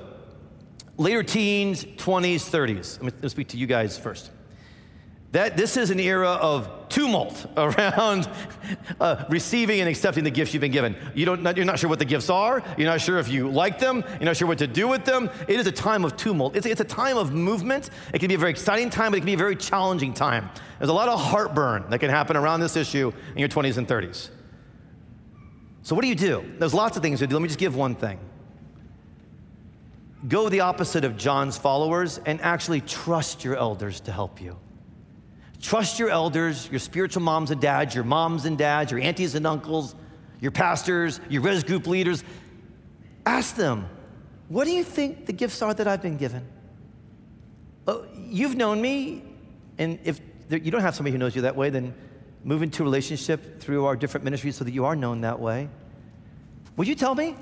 later 0.97 1.23
teens, 1.23 1.85
20s, 1.85 2.51
30s. 2.51 3.03
Let 3.03 3.23
me, 3.23 3.29
speak 3.29 3.49
to 3.49 3.57
you 3.57 3.69
guys 3.69 3.97
first. 3.97 4.33
That, 5.33 5.57
this 5.57 5.77
is 5.77 5.91
an 5.91 6.01
era 6.01 6.31
of 6.31 6.89
tumult 6.89 7.47
around 7.57 8.29
uh, 9.01 9.25
receiving 9.29 9.79
and 9.79 9.89
accepting 9.89 10.25
the 10.25 10.31
gifts 10.31 10.53
you've 10.53 10.61
been 10.61 10.73
given. 10.73 10.97
You 11.15 11.25
don't, 11.25 11.57
you're 11.57 11.65
not 11.65 11.79
sure 11.79 11.89
what 11.89 12.01
the 12.01 12.05
gifts 12.05 12.29
are. 12.29 12.63
You're 12.77 12.89
not 12.89 13.01
sure 13.01 13.19
if 13.19 13.29
you 13.29 13.49
like 13.49 13.79
them. 13.79 14.03
You're 14.15 14.27
not 14.27 14.37
sure 14.37 14.49
what 14.49 14.59
to 14.59 14.67
do 14.67 14.89
with 14.89 15.05
them. 15.05 15.31
It 15.47 15.61
is 15.61 15.69
a 15.69 15.73
time 15.73 16.05
of 16.05 16.17
tumult. 16.17 16.57
It's, 16.57 16.67
it's 16.67 16.81
a 16.81 16.85
time 16.85 17.17
of 17.17 17.33
movement. 17.33 17.91
It 18.13 18.19
can 18.19 18.27
be 18.27 18.35
a 18.35 18.39
very 18.39 18.51
exciting 18.51 18.91
time, 18.91 19.13
but 19.13 19.19
it 19.19 19.21
can 19.21 19.27
be 19.27 19.35
a 19.35 19.39
very 19.39 19.55
challenging 19.55 20.13
time. 20.13 20.51
There's 20.79 20.91
a 20.91 20.95
lot 20.95 21.09
of 21.09 21.21
heartburn 21.21 21.89
that 21.91 22.01
can 22.01 22.11
happen 22.11 22.37
around 22.37 22.59
this 22.59 22.77
issue 22.77 23.13
in 23.33 23.39
your 23.39 23.49
20s 23.49 23.77
and 23.77 23.87
30s. 23.87 24.31
So, 25.83 25.95
what 25.95 26.03
do 26.03 26.09
you 26.09 26.15
do? 26.15 26.45
There's 26.59 26.75
lots 26.75 26.97
of 26.97 27.03
things 27.03 27.21
to 27.21 27.27
do. 27.27 27.35
Let 27.35 27.43
me 27.43 27.49
just 27.49 27.59
give 27.59 27.75
one 27.77 27.95
thing. 27.95 28.19
Go 30.29 30.49
the 30.49 30.61
opposite 30.61 31.05
of 31.05 31.17
John's 31.17 31.57
followers 31.57 32.21
and 32.27 32.41
actually 32.43 32.83
trust 32.83 33.45
your 33.45 33.57
elders 33.57 34.01
to 34.01 34.13
help 34.13 34.43
you. 34.43 34.59
Trust 35.61 35.99
your 35.99 36.09
elders, 36.09 36.69
your 36.71 36.81
spiritual 36.81 37.23
moms 37.23 37.51
and 37.51 37.61
dads, 37.61 37.95
your 37.95 38.05
moms 38.05 38.47
and 38.47 38.57
dads, 38.57 38.91
your 38.91 39.01
aunties 39.01 39.35
and 39.35 39.47
uncles, 39.47 39.95
your 40.41 40.51
pastors, 40.51 41.21
your 41.29 41.43
res 41.43 41.65
group 41.65 41.87
leaders. 41.87 42.25
Ask 43.27 43.57
them, 43.57 43.89
what 44.49 44.65
do 44.65 44.73
you 44.73 44.83
think 44.83 45.27
the 45.27 45.33
gifts 45.33 45.61
are 45.61 45.75
that 45.75 45.87
I've 45.87 46.03
been 46.03 46.17
given? 46.17 46.47
Oh, 47.87 48.07
you've 48.15 48.57
known 48.57 48.81
me, 48.81 49.23
and 49.79 49.99
if 50.05 50.21
you 50.51 50.71
don't 50.71 50.81
have 50.81 50.95
somebody 50.95 51.13
who 51.13 51.19
knows 51.19 51.37
you 51.37 51.43
that 51.43 51.57
way, 51.57 51.71
then 51.71 51.95
move 52.43 52.63
into 52.63 52.83
a 52.83 52.85
relationship 52.85 53.61
through 53.61 53.85
our 53.85 53.97
different 53.97 54.25
ministries 54.25 54.57
so 54.57 54.65
that 54.65 54.73
you 54.73 54.87
are 54.87 54.97
known 54.97 55.21
that 55.21 55.39
way. 55.39 55.69
Would 56.77 56.89
you 56.89 56.95
tell 56.95 57.15
me? 57.15 57.37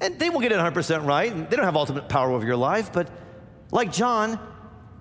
And 0.00 0.18
they 0.18 0.30
will 0.30 0.40
get 0.40 0.52
it 0.52 0.58
100% 0.58 1.04
right. 1.04 1.50
They 1.50 1.56
don't 1.56 1.64
have 1.64 1.76
ultimate 1.76 2.08
power 2.08 2.30
over 2.30 2.46
your 2.46 2.56
life, 2.56 2.92
but 2.92 3.10
like 3.72 3.92
John, 3.92 4.38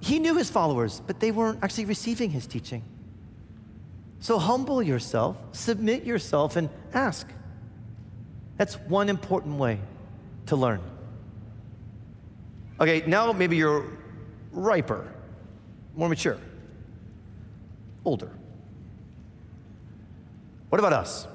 he 0.01 0.19
knew 0.19 0.35
his 0.35 0.49
followers, 0.49 1.01
but 1.05 1.19
they 1.19 1.31
weren't 1.31 1.59
actually 1.62 1.85
receiving 1.85 2.29
his 2.29 2.47
teaching. 2.47 2.83
So 4.19 4.38
humble 4.38 4.81
yourself, 4.83 5.38
submit 5.51 6.03
yourself, 6.03 6.55
and 6.55 6.69
ask. 6.93 7.27
That's 8.57 8.75
one 8.75 9.09
important 9.09 9.57
way 9.57 9.79
to 10.47 10.55
learn. 10.55 10.81
Okay, 12.79 13.03
now 13.07 13.31
maybe 13.31 13.57
you're 13.57 13.85
riper, 14.51 15.07
more 15.95 16.09
mature, 16.09 16.38
older. 18.05 18.31
What 20.69 20.79
about 20.79 20.93
us? 20.93 21.25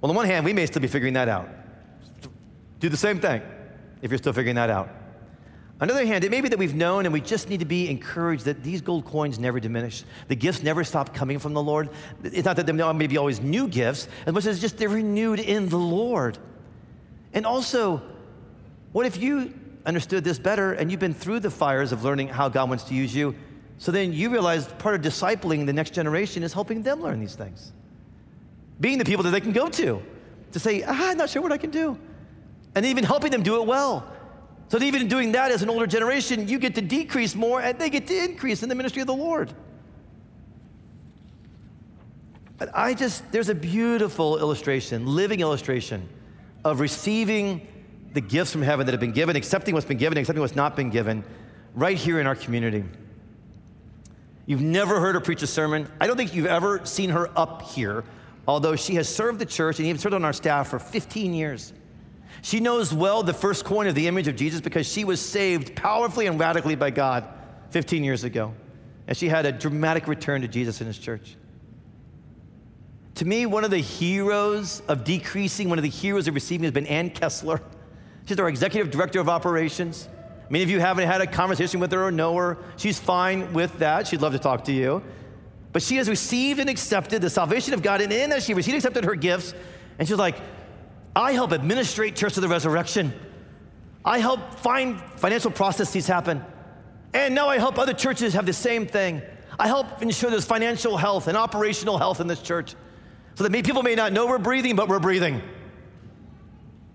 Well, 0.00 0.10
on 0.10 0.14
the 0.14 0.18
one 0.18 0.26
hand, 0.26 0.44
we 0.44 0.52
may 0.52 0.66
still 0.66 0.82
be 0.82 0.88
figuring 0.88 1.14
that 1.14 1.28
out. 1.28 1.48
Do 2.80 2.88
the 2.88 2.96
same 2.96 3.20
thing 3.20 3.42
if 4.00 4.10
you're 4.10 4.18
still 4.18 4.32
figuring 4.32 4.56
that 4.56 4.70
out. 4.70 4.88
On 5.82 5.88
the 5.88 5.94
other 5.94 6.06
hand, 6.06 6.22
it 6.22 6.30
may 6.30 6.40
be 6.40 6.48
that 6.48 6.60
we've 6.60 6.76
known 6.76 7.06
and 7.06 7.12
we 7.12 7.20
just 7.20 7.48
need 7.50 7.58
to 7.58 7.66
be 7.66 7.90
encouraged 7.90 8.44
that 8.44 8.62
these 8.62 8.80
gold 8.80 9.04
coins 9.04 9.40
never 9.40 9.58
diminish. 9.58 10.04
The 10.28 10.36
gifts 10.36 10.62
never 10.62 10.84
stop 10.84 11.12
coming 11.12 11.40
from 11.40 11.54
the 11.54 11.62
Lord. 11.62 11.90
It's 12.22 12.44
not 12.44 12.54
that 12.54 12.66
there 12.66 12.94
may 12.94 13.08
be 13.08 13.16
always 13.16 13.40
new 13.40 13.66
gifts, 13.66 14.06
as 14.24 14.32
much 14.32 14.46
as 14.46 14.60
just 14.60 14.78
they're 14.78 14.88
renewed 14.88 15.40
in 15.40 15.68
the 15.68 15.76
Lord. 15.76 16.38
And 17.32 17.44
also, 17.44 18.00
what 18.92 19.06
if 19.06 19.20
you 19.20 19.52
understood 19.84 20.22
this 20.22 20.38
better 20.38 20.72
and 20.72 20.88
you've 20.88 21.00
been 21.00 21.14
through 21.14 21.40
the 21.40 21.50
fires 21.50 21.90
of 21.90 22.04
learning 22.04 22.28
how 22.28 22.48
God 22.48 22.68
wants 22.68 22.84
to 22.84 22.94
use 22.94 23.12
you? 23.12 23.34
So 23.78 23.90
then 23.90 24.12
you 24.12 24.30
realize 24.30 24.68
part 24.68 24.94
of 24.94 25.00
discipling 25.00 25.66
the 25.66 25.72
next 25.72 25.94
generation 25.94 26.44
is 26.44 26.52
helping 26.52 26.84
them 26.84 27.02
learn 27.02 27.18
these 27.18 27.34
things. 27.34 27.72
Being 28.78 28.98
the 28.98 29.04
people 29.04 29.24
that 29.24 29.30
they 29.30 29.40
can 29.40 29.52
go 29.52 29.68
to 29.70 30.00
to 30.52 30.60
say, 30.60 30.84
ah, 30.84 31.10
I'm 31.10 31.18
not 31.18 31.28
sure 31.28 31.42
what 31.42 31.50
I 31.50 31.58
can 31.58 31.70
do. 31.70 31.98
and 32.76 32.86
even 32.86 33.02
helping 33.02 33.32
them 33.32 33.42
do 33.42 33.60
it 33.60 33.66
well. 33.66 34.06
So 34.72 34.78
that 34.78 34.86
even 34.86 35.06
doing 35.06 35.32
that 35.32 35.50
as 35.50 35.60
an 35.60 35.68
older 35.68 35.86
generation, 35.86 36.48
you 36.48 36.58
get 36.58 36.76
to 36.76 36.80
decrease 36.80 37.34
more 37.34 37.60
and 37.60 37.78
they 37.78 37.90
get 37.90 38.06
to 38.06 38.16
increase 38.16 38.62
in 38.62 38.70
the 38.70 38.74
ministry 38.74 39.02
of 39.02 39.06
the 39.06 39.14
Lord. 39.14 39.52
But 42.56 42.70
I 42.74 42.94
just, 42.94 43.30
there's 43.32 43.50
a 43.50 43.54
beautiful 43.54 44.38
illustration, 44.38 45.04
living 45.04 45.40
illustration 45.40 46.08
of 46.64 46.80
receiving 46.80 47.68
the 48.14 48.22
gifts 48.22 48.50
from 48.50 48.62
heaven 48.62 48.86
that 48.86 48.92
have 48.92 49.00
been 49.00 49.12
given, 49.12 49.36
accepting 49.36 49.74
what's 49.74 49.84
been 49.84 49.98
given, 49.98 50.16
accepting 50.16 50.40
what's 50.40 50.56
not 50.56 50.74
been 50.74 50.88
given, 50.88 51.22
right 51.74 51.98
here 51.98 52.18
in 52.18 52.26
our 52.26 52.34
community. 52.34 52.82
You've 54.46 54.62
never 54.62 55.00
heard 55.00 55.16
her 55.16 55.20
preach 55.20 55.42
a 55.42 55.46
sermon. 55.46 55.86
I 56.00 56.06
don't 56.06 56.16
think 56.16 56.34
you've 56.34 56.46
ever 56.46 56.80
seen 56.86 57.10
her 57.10 57.28
up 57.38 57.60
here, 57.60 58.04
although 58.48 58.76
she 58.76 58.94
has 58.94 59.06
served 59.06 59.38
the 59.38 59.44
church 59.44 59.80
and 59.80 59.86
even 59.86 60.00
served 60.00 60.14
on 60.14 60.24
our 60.24 60.32
staff 60.32 60.68
for 60.68 60.78
15 60.78 61.34
years. 61.34 61.74
She 62.42 62.58
knows 62.58 62.92
well 62.92 63.22
the 63.22 63.32
first 63.32 63.64
coin 63.64 63.86
of 63.86 63.94
the 63.94 64.08
image 64.08 64.26
of 64.26 64.36
Jesus 64.36 64.60
because 64.60 64.86
she 64.86 65.04
was 65.04 65.20
saved 65.20 65.76
powerfully 65.76 66.26
and 66.26 66.38
radically 66.38 66.74
by 66.74 66.90
God 66.90 67.24
15 67.70 68.02
years 68.02 68.24
ago. 68.24 68.52
And 69.06 69.16
she 69.16 69.28
had 69.28 69.46
a 69.46 69.52
dramatic 69.52 70.08
return 70.08 70.42
to 70.42 70.48
Jesus 70.48 70.80
in 70.80 70.88
his 70.88 70.98
church. 70.98 71.36
To 73.16 73.24
me, 73.24 73.46
one 73.46 73.62
of 73.62 73.70
the 73.70 73.78
heroes 73.78 74.82
of 74.88 75.04
decreasing, 75.04 75.68
one 75.68 75.78
of 75.78 75.84
the 75.84 75.90
heroes 75.90 76.26
of 76.26 76.34
receiving 76.34 76.64
has 76.64 76.72
been 76.72 76.86
Ann 76.86 77.10
Kessler. 77.10 77.60
She's 78.26 78.38
our 78.40 78.48
executive 78.48 78.90
director 78.90 79.20
of 79.20 79.28
operations. 79.28 80.08
Many 80.50 80.64
of 80.64 80.70
you 80.70 80.80
haven't 80.80 81.06
had 81.06 81.20
a 81.20 81.26
conversation 81.26 81.78
with 81.78 81.92
her 81.92 82.04
or 82.04 82.10
know 82.10 82.34
her. 82.36 82.58
She's 82.76 82.98
fine 82.98 83.52
with 83.52 83.78
that. 83.78 84.08
She'd 84.08 84.20
love 84.20 84.32
to 84.32 84.38
talk 84.38 84.64
to 84.64 84.72
you. 84.72 85.02
But 85.72 85.82
she 85.82 85.96
has 85.96 86.08
received 86.08 86.58
and 86.58 86.68
accepted 86.68 87.22
the 87.22 87.30
salvation 87.30 87.72
of 87.72 87.82
God, 87.82 88.00
and 88.00 88.12
in 88.12 88.30
that 88.30 88.42
she 88.42 88.52
received 88.52 88.74
and 88.74 88.84
accepted 88.84 89.04
her 89.04 89.14
gifts, 89.14 89.54
and 89.98 90.06
she's 90.06 90.18
like, 90.18 90.36
I 91.14 91.32
help 91.32 91.52
administrate 91.52 92.16
Church 92.16 92.36
of 92.36 92.42
the 92.42 92.48
Resurrection. 92.48 93.12
I 94.04 94.18
help 94.18 94.54
find 94.60 95.00
financial 95.16 95.50
processes 95.50 96.06
happen. 96.06 96.44
And 97.14 97.34
now 97.34 97.48
I 97.48 97.58
help 97.58 97.78
other 97.78 97.92
churches 97.92 98.34
have 98.34 98.46
the 98.46 98.52
same 98.52 98.86
thing. 98.86 99.22
I 99.58 99.66
help 99.66 100.02
ensure 100.02 100.30
there's 100.30 100.46
financial 100.46 100.96
health 100.96 101.28
and 101.28 101.36
operational 101.36 101.98
health 101.98 102.20
in 102.20 102.26
this 102.26 102.40
church 102.40 102.74
so 103.34 103.44
that 103.44 103.64
people 103.64 103.82
may 103.82 103.94
not 103.94 104.12
know 104.12 104.26
we're 104.26 104.38
breathing, 104.38 104.76
but 104.76 104.88
we're 104.88 104.98
breathing. 104.98 105.42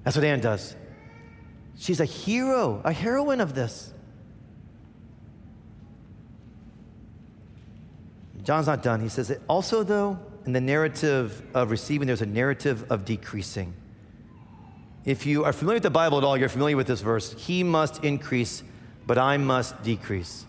That's 0.03 0.15
what 0.15 0.25
Anne 0.25 0.39
does. 0.39 0.75
She's 1.77 1.99
a 1.99 2.05
hero, 2.05 2.81
a 2.83 2.91
heroine 2.91 3.41
of 3.41 3.53
this. 3.53 3.93
John's 8.43 8.67
not 8.67 8.81
done. 8.81 9.01
He 9.01 9.09
says, 9.09 9.37
also, 9.47 9.83
though, 9.83 10.17
in 10.45 10.53
the 10.53 10.61
narrative 10.61 11.43
of 11.53 11.69
receiving, 11.69 12.07
there's 12.07 12.21
a 12.21 12.25
narrative 12.25 12.89
of 12.89 13.05
decreasing. 13.05 13.73
If 15.07 15.25
you 15.25 15.45
are 15.45 15.53
familiar 15.53 15.77
with 15.77 15.83
the 15.83 15.89
Bible 15.89 16.17
at 16.17 16.25
all, 16.25 16.37
you're 16.37 16.49
familiar 16.49 16.75
with 16.75 16.87
this 16.87 16.99
verse 16.99 17.31
He 17.31 17.63
must 17.63 18.03
increase, 18.03 18.61
but 19.07 19.17
I 19.17 19.37
must 19.37 19.81
decrease. 19.81 20.45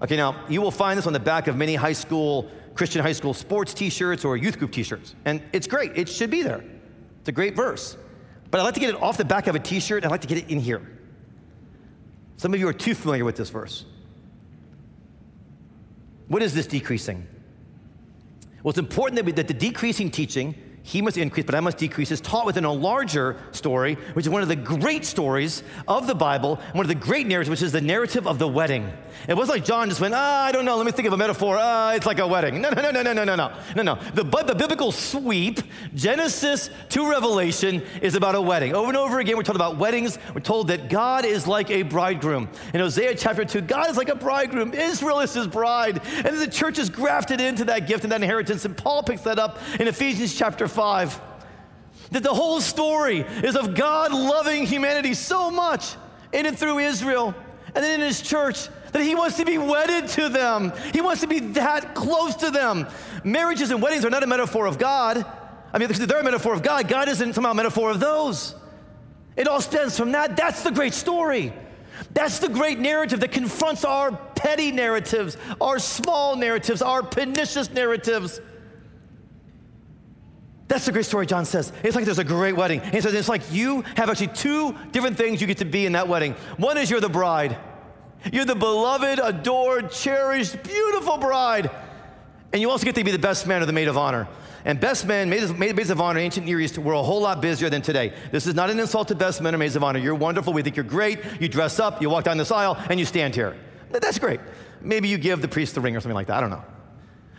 Okay, 0.00 0.16
now, 0.16 0.42
you 0.48 0.62
will 0.62 0.70
find 0.70 0.96
this 0.98 1.06
on 1.06 1.12
the 1.12 1.20
back 1.20 1.48
of 1.48 1.56
many 1.56 1.74
high 1.74 1.92
school, 1.92 2.50
Christian 2.74 3.02
high 3.02 3.12
school 3.12 3.34
sports 3.34 3.74
t 3.74 3.90
shirts 3.90 4.24
or 4.24 4.38
youth 4.38 4.58
group 4.58 4.72
t 4.72 4.82
shirts. 4.82 5.14
And 5.26 5.42
it's 5.52 5.66
great, 5.66 5.98
it 5.98 6.08
should 6.08 6.30
be 6.30 6.42
there. 6.42 6.64
It's 7.20 7.28
a 7.28 7.32
great 7.32 7.54
verse. 7.54 7.98
But 8.50 8.60
I'd 8.60 8.64
like 8.64 8.74
to 8.74 8.80
get 8.80 8.88
it 8.88 9.02
off 9.02 9.18
the 9.18 9.24
back 9.26 9.48
of 9.48 9.54
a 9.54 9.58
t 9.58 9.80
shirt, 9.80 10.02
I'd 10.02 10.10
like 10.10 10.22
to 10.22 10.28
get 10.28 10.38
it 10.38 10.48
in 10.48 10.60
here. 10.60 10.80
Some 12.38 12.54
of 12.54 12.58
you 12.58 12.68
are 12.68 12.72
too 12.72 12.94
familiar 12.94 13.26
with 13.26 13.36
this 13.36 13.50
verse. 13.50 13.84
What 16.28 16.42
is 16.42 16.54
this 16.54 16.66
decreasing? 16.66 17.26
Well, 18.62 18.70
it's 18.70 18.78
important 18.78 19.16
that, 19.16 19.26
we, 19.26 19.32
that 19.32 19.46
the 19.46 19.52
decreasing 19.52 20.10
teaching 20.10 20.54
he 20.82 21.02
must 21.02 21.18
increase, 21.18 21.44
but 21.44 21.54
I 21.54 21.60
must 21.60 21.78
decrease, 21.78 22.10
is 22.10 22.20
taught 22.20 22.46
within 22.46 22.64
a 22.64 22.72
larger 22.72 23.36
story, 23.52 23.96
which 24.14 24.26
is 24.26 24.30
one 24.30 24.42
of 24.42 24.48
the 24.48 24.56
great 24.56 25.04
stories 25.04 25.62
of 25.86 26.06
the 26.06 26.14
Bible, 26.14 26.56
one 26.72 26.84
of 26.84 26.88
the 26.88 26.94
great 26.94 27.26
narratives, 27.26 27.50
which 27.50 27.62
is 27.62 27.72
the 27.72 27.80
narrative 27.80 28.26
of 28.26 28.38
the 28.38 28.48
wedding. 28.48 28.90
It 29.28 29.36
wasn't 29.36 29.58
like 29.58 29.64
John 29.64 29.88
just 29.88 30.00
went, 30.00 30.14
ah, 30.14 30.44
I 30.44 30.52
don't 30.52 30.64
know, 30.64 30.76
let 30.76 30.86
me 30.86 30.92
think 30.92 31.06
of 31.06 31.12
a 31.12 31.16
metaphor. 31.16 31.56
Ah, 31.58 31.92
it's 31.92 32.06
like 32.06 32.18
a 32.18 32.26
wedding. 32.26 32.60
No, 32.60 32.70
no, 32.70 32.80
no, 32.80 32.90
no, 32.90 33.02
no, 33.02 33.12
no, 33.12 33.36
no, 33.36 33.52
no, 33.76 33.82
no. 33.82 33.98
The, 34.14 34.24
but 34.24 34.46
the 34.46 34.54
biblical 34.54 34.90
sweep, 34.90 35.60
Genesis 35.94 36.70
to 36.90 37.10
Revelation, 37.10 37.82
is 38.00 38.14
about 38.14 38.34
a 38.34 38.40
wedding. 38.40 38.74
Over 38.74 38.88
and 38.88 38.96
over 38.96 39.20
again, 39.20 39.36
we're 39.36 39.42
told 39.42 39.56
about 39.56 39.76
weddings. 39.76 40.18
We're 40.34 40.40
told 40.40 40.68
that 40.68 40.88
God 40.88 41.26
is 41.26 41.46
like 41.46 41.70
a 41.70 41.82
bridegroom. 41.82 42.48
In 42.72 42.80
Hosea 42.80 43.16
chapter 43.16 43.44
2, 43.44 43.62
God 43.62 43.90
is 43.90 43.96
like 43.98 44.08
a 44.08 44.16
bridegroom. 44.16 44.72
Israel 44.72 45.20
is 45.20 45.34
his 45.34 45.46
bride. 45.46 46.00
And 46.24 46.38
the 46.38 46.48
church 46.48 46.78
is 46.78 46.88
grafted 46.88 47.40
into 47.40 47.66
that 47.66 47.86
gift 47.86 48.04
and 48.04 48.12
that 48.12 48.22
inheritance. 48.22 48.64
And 48.64 48.76
Paul 48.76 49.02
picks 49.02 49.22
that 49.22 49.38
up 49.38 49.58
in 49.78 49.86
Ephesians 49.86 50.34
chapter 50.34 50.66
5. 50.70 51.20
That 52.12 52.22
the 52.22 52.34
whole 52.34 52.60
story 52.60 53.20
is 53.20 53.56
of 53.56 53.74
God 53.74 54.12
loving 54.12 54.66
humanity 54.66 55.14
so 55.14 55.50
much 55.50 55.94
in 56.32 56.46
and 56.46 56.58
through 56.58 56.78
Israel 56.78 57.34
and 57.74 57.84
then 57.84 58.00
in 58.00 58.06
his 58.06 58.20
church 58.20 58.68
that 58.92 59.02
he 59.02 59.14
wants 59.14 59.36
to 59.36 59.44
be 59.44 59.58
wedded 59.58 60.08
to 60.08 60.28
them. 60.28 60.72
He 60.92 61.00
wants 61.00 61.20
to 61.20 61.28
be 61.28 61.38
that 61.40 61.94
close 61.94 62.34
to 62.36 62.50
them. 62.50 62.86
Marriages 63.22 63.70
and 63.70 63.80
weddings 63.80 64.04
are 64.04 64.10
not 64.10 64.22
a 64.22 64.26
metaphor 64.26 64.66
of 64.66 64.78
God. 64.78 65.24
I 65.72 65.78
mean, 65.78 65.88
they're 65.88 66.20
a 66.20 66.24
metaphor 66.24 66.52
of 66.52 66.62
God. 66.62 66.88
God 66.88 67.08
isn't 67.08 67.34
somehow 67.34 67.52
a 67.52 67.54
metaphor 67.54 67.90
of 67.90 68.00
those. 68.00 68.56
It 69.36 69.46
all 69.46 69.60
stems 69.60 69.96
from 69.96 70.12
that. 70.12 70.36
That's 70.36 70.62
the 70.64 70.72
great 70.72 70.94
story. 70.94 71.52
That's 72.12 72.40
the 72.40 72.48
great 72.48 72.78
narrative 72.78 73.20
that 73.20 73.30
confronts 73.30 73.84
our 73.84 74.10
petty 74.34 74.72
narratives, 74.72 75.36
our 75.60 75.78
small 75.78 76.34
narratives, 76.34 76.82
our 76.82 77.02
pernicious 77.02 77.70
narratives. 77.70 78.40
That's 80.70 80.86
the 80.86 80.92
great 80.92 81.04
story 81.04 81.26
John 81.26 81.44
says. 81.44 81.72
It's 81.82 81.96
like 81.96 82.04
there's 82.04 82.20
a 82.20 82.24
great 82.24 82.54
wedding. 82.54 82.80
he 82.80 83.00
says 83.00 83.12
it's 83.12 83.28
like 83.28 83.42
you 83.50 83.82
have 83.96 84.08
actually 84.08 84.28
two 84.28 84.72
different 84.92 85.16
things 85.16 85.40
you 85.40 85.48
get 85.48 85.58
to 85.58 85.64
be 85.64 85.84
in 85.84 85.92
that 85.94 86.06
wedding. 86.06 86.34
One 86.58 86.78
is 86.78 86.88
you're 86.88 87.00
the 87.00 87.08
bride. 87.08 87.58
You're 88.32 88.44
the 88.44 88.54
beloved, 88.54 89.18
adored, 89.20 89.90
cherished, 89.90 90.62
beautiful 90.62 91.18
bride. 91.18 91.72
And 92.52 92.62
you 92.62 92.70
also 92.70 92.84
get 92.84 92.94
to 92.94 93.02
be 93.02 93.10
the 93.10 93.18
best 93.18 93.48
man 93.48 93.62
or 93.62 93.66
the 93.66 93.72
maid 93.72 93.88
of 93.88 93.98
honor. 93.98 94.28
And 94.64 94.78
best 94.78 95.06
men, 95.06 95.28
maids, 95.28 95.52
maids 95.52 95.90
of 95.90 96.00
honor 96.00 96.20
ancient 96.20 96.46
Near 96.46 96.60
East 96.60 96.78
were 96.78 96.92
a 96.92 97.02
whole 97.02 97.20
lot 97.20 97.42
busier 97.42 97.68
than 97.68 97.82
today. 97.82 98.12
This 98.30 98.46
is 98.46 98.54
not 98.54 98.70
an 98.70 98.78
insult 98.78 99.08
to 99.08 99.16
best 99.16 99.40
men 99.40 99.52
or 99.56 99.58
maids 99.58 99.74
of 99.74 99.82
honor. 99.82 99.98
You're 99.98 100.14
wonderful. 100.14 100.52
We 100.52 100.62
think 100.62 100.76
you're 100.76 100.84
great. 100.84 101.18
You 101.40 101.48
dress 101.48 101.80
up, 101.80 102.00
you 102.00 102.08
walk 102.08 102.22
down 102.22 102.38
this 102.38 102.52
aisle, 102.52 102.78
and 102.88 103.00
you 103.00 103.06
stand 103.06 103.34
here. 103.34 103.56
That's 103.90 104.20
great. 104.20 104.38
Maybe 104.80 105.08
you 105.08 105.18
give 105.18 105.42
the 105.42 105.48
priest 105.48 105.74
the 105.74 105.80
ring 105.80 105.96
or 105.96 106.00
something 106.00 106.14
like 106.14 106.28
that. 106.28 106.36
I 106.36 106.40
don't 106.40 106.50
know. 106.50 106.64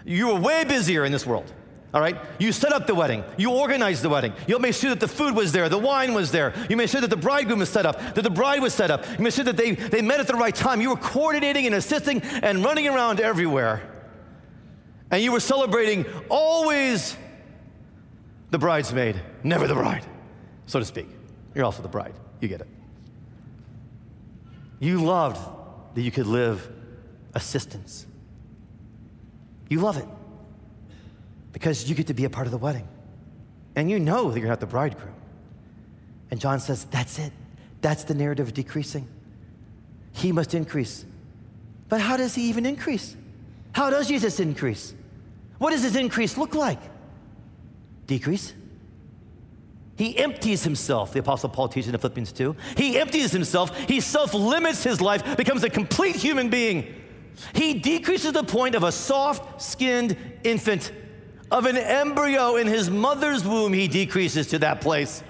You 0.03 0.27
were 0.27 0.39
way 0.41 0.65
busier 0.65 1.05
in 1.05 1.13
this 1.13 1.25
world. 1.25 1.49
All 1.93 1.99
right? 1.99 2.17
You 2.39 2.53
set 2.53 2.71
up 2.71 2.87
the 2.87 2.95
wedding. 2.95 3.23
You 3.37 3.51
organized 3.51 4.01
the 4.01 4.09
wedding. 4.09 4.33
You 4.47 4.57
made 4.59 4.75
sure 4.75 4.91
that 4.91 5.01
the 5.01 5.07
food 5.09 5.35
was 5.35 5.51
there, 5.51 5.67
the 5.67 5.77
wine 5.77 6.13
was 6.13 6.31
there. 6.31 6.53
You 6.69 6.77
made 6.77 6.89
sure 6.89 7.01
that 7.01 7.09
the 7.09 7.17
bridegroom 7.17 7.59
was 7.59 7.69
set 7.69 7.85
up, 7.85 7.99
that 8.15 8.21
the 8.21 8.29
bride 8.29 8.61
was 8.61 8.73
set 8.73 8.91
up. 8.91 9.05
You 9.17 9.23
made 9.23 9.33
sure 9.33 9.43
that 9.43 9.57
they, 9.57 9.71
they 9.73 10.01
met 10.01 10.19
at 10.21 10.27
the 10.27 10.35
right 10.35 10.55
time. 10.55 10.79
You 10.79 10.91
were 10.91 10.97
coordinating 10.97 11.65
and 11.65 11.75
assisting 11.75 12.21
and 12.21 12.63
running 12.63 12.87
around 12.87 13.19
everywhere. 13.19 13.81
And 15.09 15.21
you 15.21 15.33
were 15.33 15.41
celebrating 15.41 16.05
always 16.29 17.17
the 18.51 18.57
bridesmaid, 18.57 19.21
never 19.43 19.67
the 19.67 19.75
bride, 19.75 20.05
so 20.67 20.79
to 20.79 20.85
speak. 20.85 21.09
You're 21.53 21.65
also 21.65 21.81
the 21.81 21.89
bride. 21.89 22.13
You 22.39 22.47
get 22.47 22.61
it. 22.61 22.67
You 24.79 25.03
loved 25.03 25.41
that 25.95 26.01
you 26.01 26.11
could 26.11 26.27
live 26.27 26.69
assistance. 27.33 28.05
You 29.69 29.81
love 29.81 29.97
it 29.97 30.05
because 31.51 31.89
you 31.89 31.95
get 31.95 32.07
to 32.07 32.13
be 32.13 32.25
a 32.25 32.29
part 32.29 32.47
of 32.47 32.51
the 32.51 32.57
wedding. 32.57 32.87
And 33.75 33.89
you 33.89 33.99
know 33.99 34.31
that 34.31 34.39
you're 34.39 34.49
not 34.49 34.59
the 34.59 34.65
bridegroom. 34.65 35.13
And 36.29 36.39
John 36.39 36.59
says, 36.59 36.85
That's 36.85 37.19
it. 37.19 37.31
That's 37.81 38.03
the 38.03 38.13
narrative 38.13 38.47
of 38.47 38.53
decreasing. 38.53 39.07
He 40.13 40.31
must 40.31 40.53
increase. 40.53 41.05
But 41.89 42.01
how 42.01 42.17
does 42.17 42.35
he 42.35 42.43
even 42.49 42.65
increase? 42.65 43.15
How 43.73 43.89
does 43.89 44.07
Jesus 44.07 44.39
increase? 44.39 44.93
What 45.57 45.71
does 45.71 45.83
his 45.83 45.95
increase 45.95 46.37
look 46.37 46.55
like? 46.55 46.79
Decrease. 48.07 48.53
He 49.97 50.17
empties 50.17 50.63
himself, 50.63 51.13
the 51.13 51.19
Apostle 51.19 51.49
Paul 51.49 51.67
teaches 51.67 51.89
in 51.93 51.99
Philippians 51.99 52.31
2. 52.31 52.55
He 52.75 52.97
empties 52.97 53.31
himself, 53.31 53.77
he 53.77 53.99
self 53.99 54.33
limits 54.33 54.83
his 54.83 54.99
life, 54.99 55.37
becomes 55.37 55.63
a 55.63 55.69
complete 55.69 56.15
human 56.15 56.49
being. 56.49 56.95
He 57.53 57.75
decreases 57.75 58.27
to 58.27 58.31
the 58.31 58.43
point 58.43 58.75
of 58.75 58.83
a 58.83 58.91
soft 58.91 59.61
skinned 59.61 60.17
infant 60.43 60.91
of 61.51 61.65
an 61.65 61.77
embryo 61.77 62.55
in 62.55 62.67
his 62.67 62.89
mother's 62.89 63.45
womb, 63.45 63.73
he 63.73 63.87
decreases 63.87 64.47
to 64.47 64.59
that 64.59 64.81
place. 64.81 65.23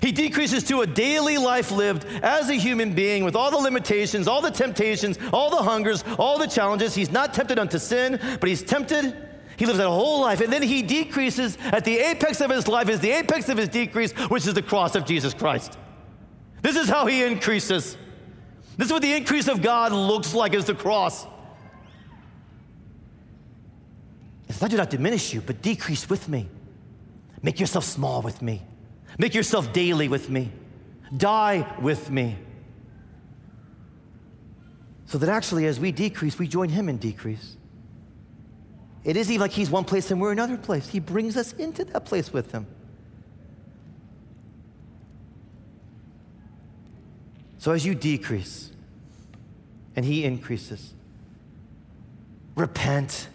He 0.00 0.10
decreases 0.10 0.64
to 0.64 0.80
a 0.80 0.86
daily 0.86 1.36
life 1.36 1.70
lived 1.70 2.06
as 2.22 2.48
a 2.48 2.54
human 2.54 2.94
being 2.94 3.24
with 3.24 3.36
all 3.36 3.50
the 3.50 3.58
limitations, 3.58 4.26
all 4.26 4.40
the 4.40 4.50
temptations, 4.50 5.18
all 5.32 5.50
the 5.50 5.62
hungers, 5.62 6.02
all 6.18 6.38
the 6.38 6.46
challenges. 6.46 6.94
He's 6.94 7.12
not 7.12 7.34
tempted 7.34 7.58
unto 7.58 7.78
sin, 7.78 8.18
but 8.40 8.48
he's 8.48 8.62
tempted. 8.62 9.14
He 9.58 9.66
lives 9.66 9.78
that 9.78 9.88
whole 9.88 10.20
life. 10.22 10.40
And 10.40 10.52
then 10.52 10.62
he 10.62 10.80
decreases 10.82 11.58
at 11.64 11.84
the 11.84 11.98
apex 11.98 12.40
of 12.40 12.50
his 12.50 12.66
life, 12.66 12.88
is 12.88 13.00
the 13.00 13.10
apex 13.10 13.48
of 13.50 13.58
his 13.58 13.68
decrease, 13.68 14.12
which 14.30 14.46
is 14.46 14.54
the 14.54 14.62
cross 14.62 14.94
of 14.94 15.04
Jesus 15.04 15.34
Christ. 15.34 15.76
This 16.62 16.76
is 16.76 16.88
how 16.88 17.06
he 17.06 17.22
increases. 17.22 17.96
This 18.78 18.86
is 18.86 18.92
what 18.92 19.02
the 19.02 19.12
increase 19.12 19.48
of 19.48 19.60
God 19.60 19.92
looks 19.92 20.32
like 20.32 20.54
is 20.54 20.64
the 20.64 20.74
cross. 20.74 21.26
I 24.60 24.68
do 24.68 24.76
not 24.76 24.90
diminish 24.90 25.32
you, 25.32 25.40
but 25.40 25.62
decrease 25.62 26.10
with 26.10 26.28
me. 26.28 26.48
Make 27.42 27.60
yourself 27.60 27.84
small 27.84 28.22
with 28.22 28.42
me. 28.42 28.62
Make 29.18 29.34
yourself 29.34 29.72
daily 29.72 30.08
with 30.08 30.28
me. 30.28 30.50
Die 31.16 31.76
with 31.80 32.10
me. 32.10 32.36
So 35.06 35.18
that 35.18 35.28
actually, 35.28 35.66
as 35.66 35.78
we 35.78 35.92
decrease, 35.92 36.38
we 36.38 36.48
join 36.48 36.70
him 36.70 36.88
in 36.88 36.96
decrease. 36.96 37.56
It 39.04 39.16
is 39.16 39.30
even 39.30 39.40
like 39.40 39.50
he's 39.50 39.70
one 39.70 39.84
place 39.84 40.10
and 40.10 40.20
we're 40.20 40.32
another 40.32 40.56
place. 40.56 40.88
He 40.88 41.00
brings 41.00 41.36
us 41.36 41.52
into 41.52 41.84
that 41.86 42.04
place 42.04 42.32
with 42.32 42.52
him. 42.52 42.66
So 47.58 47.72
as 47.72 47.84
you 47.84 47.94
decrease 47.94 48.70
and 49.94 50.04
he 50.04 50.24
increases, 50.24 50.94
repent. 52.56 53.28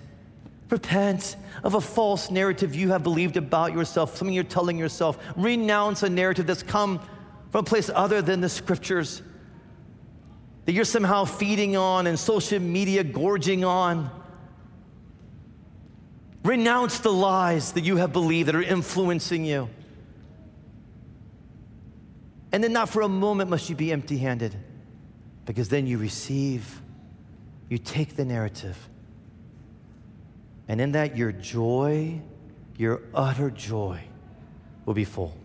Repent 0.70 1.38
of 1.64 1.76
a 1.76 1.82
false 1.82 2.30
narrative 2.30 2.76
you 2.76 2.90
have 2.90 3.04
believed 3.04 3.38
about 3.38 3.74
yourself, 3.74 4.18
something 4.18 4.34
you're 4.34 4.44
telling 4.44 4.78
yourself. 4.78 5.18
Renounce 5.36 6.04
a 6.04 6.10
narrative 6.10 6.46
that's 6.46 6.64
come 6.64 7.00
from 7.52 7.60
a 7.60 7.64
place 7.64 7.90
other 7.94 8.22
than 8.22 8.42
the 8.42 8.50
scriptures 8.50 9.22
that 10.66 10.74
you're 10.74 10.84
somehow 10.84 11.24
feeding 11.24 11.78
on 11.78 12.08
and 12.08 12.20
social 12.20 12.60
media 12.60 13.02
gorging 13.04 13.64
on. 13.64 14.12
Renounce 16.44 17.00
the 17.00 17.12
lies 17.12 17.72
that 17.74 17.86
you 17.86 17.96
have 17.98 18.12
believed 18.12 18.50
that 18.50 18.56
are 18.56 18.62
influencing 18.62 19.46
you. 19.46 19.70
And 22.52 22.64
then, 22.64 22.74
not 22.74 22.90
for 22.90 23.02
a 23.02 23.10
moment 23.10 23.50
must 23.50 23.70
you 23.70 23.76
be 23.76 23.92
empty 23.92 24.18
handed, 24.18 24.56
because 25.46 25.70
then 25.70 25.88
you 25.88 25.98
receive, 25.98 26.82
you 27.70 27.78
take 27.78 28.16
the 28.16 28.26
narrative. 28.26 28.78
And 30.68 30.82
in 30.82 30.92
that, 30.92 31.16
your 31.16 31.32
joy, 31.32 32.22
your 32.78 33.02
utter 33.14 33.50
joy, 33.50 34.02
will 34.86 34.94
be 34.94 35.06
full. 35.06 35.38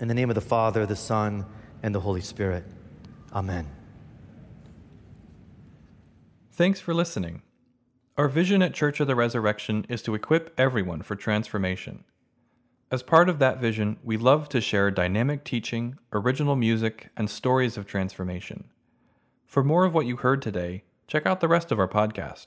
In 0.00 0.08
the 0.08 0.14
name 0.14 0.30
of 0.30 0.34
the 0.34 0.40
Father, 0.40 0.86
the 0.86 0.96
Son, 0.96 1.44
and 1.82 1.94
the 1.94 2.00
Holy 2.00 2.20
Spirit. 2.20 2.64
Amen. 3.32 3.68
Thanks 6.52 6.80
for 6.80 6.94
listening. 6.94 7.42
Our 8.16 8.28
vision 8.28 8.62
at 8.62 8.74
Church 8.74 8.98
of 8.98 9.06
the 9.06 9.14
Resurrection 9.14 9.86
is 9.88 10.02
to 10.02 10.14
equip 10.14 10.52
everyone 10.58 11.02
for 11.02 11.14
transformation. 11.14 12.04
As 12.90 13.02
part 13.02 13.28
of 13.28 13.38
that 13.38 13.60
vision, 13.60 13.98
we 14.02 14.16
love 14.16 14.48
to 14.48 14.60
share 14.60 14.90
dynamic 14.90 15.44
teaching, 15.44 15.98
original 16.12 16.56
music, 16.56 17.10
and 17.16 17.28
stories 17.28 17.76
of 17.76 17.86
transformation. 17.86 18.64
For 19.46 19.62
more 19.62 19.84
of 19.84 19.94
what 19.94 20.06
you 20.06 20.16
heard 20.16 20.42
today, 20.42 20.84
check 21.06 21.26
out 21.26 21.40
the 21.40 21.48
rest 21.48 21.70
of 21.70 21.78
our 21.78 21.86
podcast. 21.86 22.46